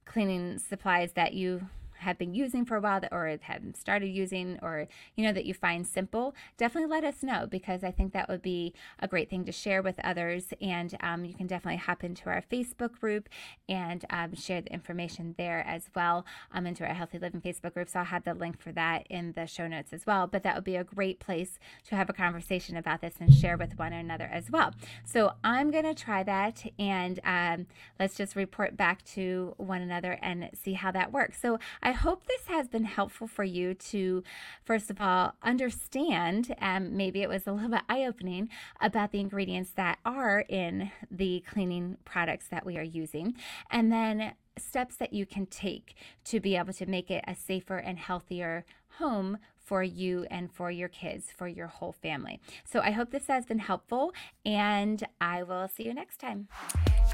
cleaning 0.03 0.59
supplies 0.59 1.13
that 1.13 1.33
you 1.33 1.67
have 2.05 2.17
been 2.17 2.33
using 2.33 2.65
for 2.65 2.75
a 2.77 2.81
while 2.81 3.01
that, 3.01 3.11
or 3.11 3.37
have 3.41 3.61
started 3.75 4.07
using 4.07 4.59
or 4.61 4.87
you 5.15 5.23
know 5.23 5.33
that 5.33 5.45
you 5.45 5.53
find 5.53 5.85
simple 5.85 6.33
definitely 6.57 6.89
let 6.89 7.03
us 7.03 7.21
know 7.21 7.47
because 7.49 7.83
i 7.83 7.91
think 7.91 8.13
that 8.13 8.29
would 8.29 8.41
be 8.41 8.73
a 8.99 9.07
great 9.07 9.29
thing 9.29 9.45
to 9.45 9.51
share 9.51 9.81
with 9.81 9.99
others. 10.03 10.45
And 10.61 10.95
um, 11.01 11.25
you 11.25 11.33
can 11.33 11.47
definitely 11.47 11.77
hop 11.77 12.03
into 12.03 12.29
our 12.29 12.43
facebook 12.51 12.99
group 12.99 13.29
and 13.67 14.05
um, 14.09 14.35
share 14.35 14.61
the 14.61 14.71
information 14.71 15.35
there 15.37 15.63
as 15.67 15.89
well. 15.95 16.25
Um, 16.51 16.65
into 16.65 16.85
our 16.85 16.93
healthy 16.93 17.19
living 17.19 17.41
facebook 17.41 17.73
group. 17.73 17.89
So 17.89 17.99
i'll 17.99 18.05
have 18.05 18.23
the 18.23 18.33
link 18.33 18.59
for 18.59 18.71
that 18.73 19.07
in 19.09 19.33
the 19.33 19.47
show 19.47 19.67
notes 19.67 19.93
as 19.93 20.05
well. 20.05 20.27
But 20.27 20.43
that 20.43 20.55
would 20.55 20.63
be 20.63 20.75
a 20.75 20.83
great 20.83 21.19
place 21.19 21.59
to 21.87 21.95
have 21.95 22.09
a 22.09 22.13
conversation 22.13 22.77
about 22.77 23.01
this 23.01 23.15
and 23.19 23.33
share 23.33 23.57
with 23.57 23.77
one 23.77 23.93
another 23.93 24.29
as 24.31 24.49
well. 24.51 24.73
So 25.03 25.33
i'm 25.43 25.71
going 25.71 25.83
to 25.83 25.93
try 25.93 26.23
that 26.23 26.63
and 26.77 27.19
um, 27.23 27.67
let's 27.99 28.15
just 28.15 28.35
report 28.35 28.77
back 28.77 29.03
to 29.05 29.53
one 29.57 29.81
another 29.81 30.17
and 30.21 30.49
see 30.53 30.73
how 30.73 30.91
that 30.91 31.11
works. 31.11 31.39
So 31.41 31.59
I 31.81 31.91
hope 31.95 32.25
this 32.25 32.47
has 32.47 32.67
been 32.67 32.85
helpful 32.85 33.27
for 33.27 33.43
you 33.43 33.73
to, 33.73 34.23
first 34.63 34.89
of 34.89 35.01
all, 35.01 35.33
understand, 35.43 36.55
and 36.59 36.85
um, 36.85 36.97
maybe 36.97 37.21
it 37.21 37.29
was 37.29 37.47
a 37.47 37.51
little 37.51 37.69
bit 37.69 37.81
eye 37.89 38.05
opening 38.05 38.49
about 38.79 39.11
the 39.11 39.19
ingredients 39.19 39.71
that 39.75 39.99
are 40.05 40.45
in 40.47 40.91
the 41.09 41.43
cleaning 41.49 41.97
products 42.05 42.47
that 42.49 42.65
we 42.65 42.77
are 42.77 42.83
using. 42.83 43.35
And 43.71 43.91
then 43.91 44.33
steps 44.57 44.95
that 44.97 45.13
you 45.13 45.25
can 45.25 45.45
take 45.47 45.95
to 46.25 46.39
be 46.39 46.55
able 46.55 46.73
to 46.73 46.85
make 46.85 47.11
it 47.11 47.23
a 47.27 47.35
safer 47.35 47.77
and 47.77 47.97
healthier 47.97 48.65
home 48.99 49.37
for 49.65 49.83
you 49.83 50.25
and 50.29 50.51
for 50.51 50.71
your 50.71 50.87
kids, 50.89 51.27
for 51.35 51.47
your 51.47 51.67
whole 51.67 51.91
family. 51.91 52.39
So 52.63 52.79
I 52.79 52.91
hope 52.91 53.11
this 53.11 53.27
has 53.27 53.45
been 53.45 53.59
helpful, 53.59 54.13
and 54.45 55.03
I 55.19 55.43
will 55.43 55.67
see 55.67 55.83
you 55.83 55.93
next 55.93 56.17
time. 56.17 56.47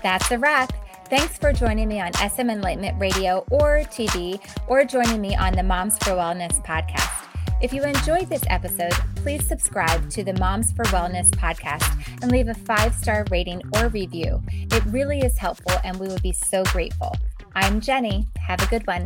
That's 0.04 0.30
a 0.32 0.38
wrap. 0.38 0.74
Thanks 1.10 1.38
for 1.38 1.54
joining 1.54 1.88
me 1.88 2.00
on 2.00 2.14
SM 2.14 2.50
Enlightenment 2.50 3.00
Radio 3.00 3.46
or 3.50 3.80
TV, 3.86 4.40
or 4.68 4.84
joining 4.84 5.22
me 5.22 5.36
on 5.36 5.54
the 5.54 5.64
Moms 5.64 5.98
for 6.00 6.12
Wellness 6.12 6.64
podcast. 6.66 7.28
If 7.62 7.72
you 7.72 7.84
enjoyed 7.84 8.28
this 8.28 8.42
episode, 8.48 8.94
please 9.18 9.46
subscribe 9.48 10.10
to 10.10 10.24
the 10.24 10.34
Moms 10.34 10.72
for 10.72 10.84
Wellness 10.86 11.30
podcast 11.30 11.96
and 12.24 12.32
leave 12.32 12.48
a 12.48 12.56
five 12.56 12.96
star 12.96 13.24
rating 13.30 13.62
or 13.76 13.88
review. 13.90 14.42
It 14.52 14.84
really 14.86 15.20
is 15.20 15.38
helpful, 15.38 15.80
and 15.84 16.00
we 16.00 16.08
would 16.08 16.24
be 16.24 16.34
so 16.34 16.64
grateful. 16.66 17.16
I'm 17.54 17.80
Jennie. 17.80 18.28
Have 18.38 18.64
a 18.64 18.68
good 18.68 18.88
one. 18.88 19.06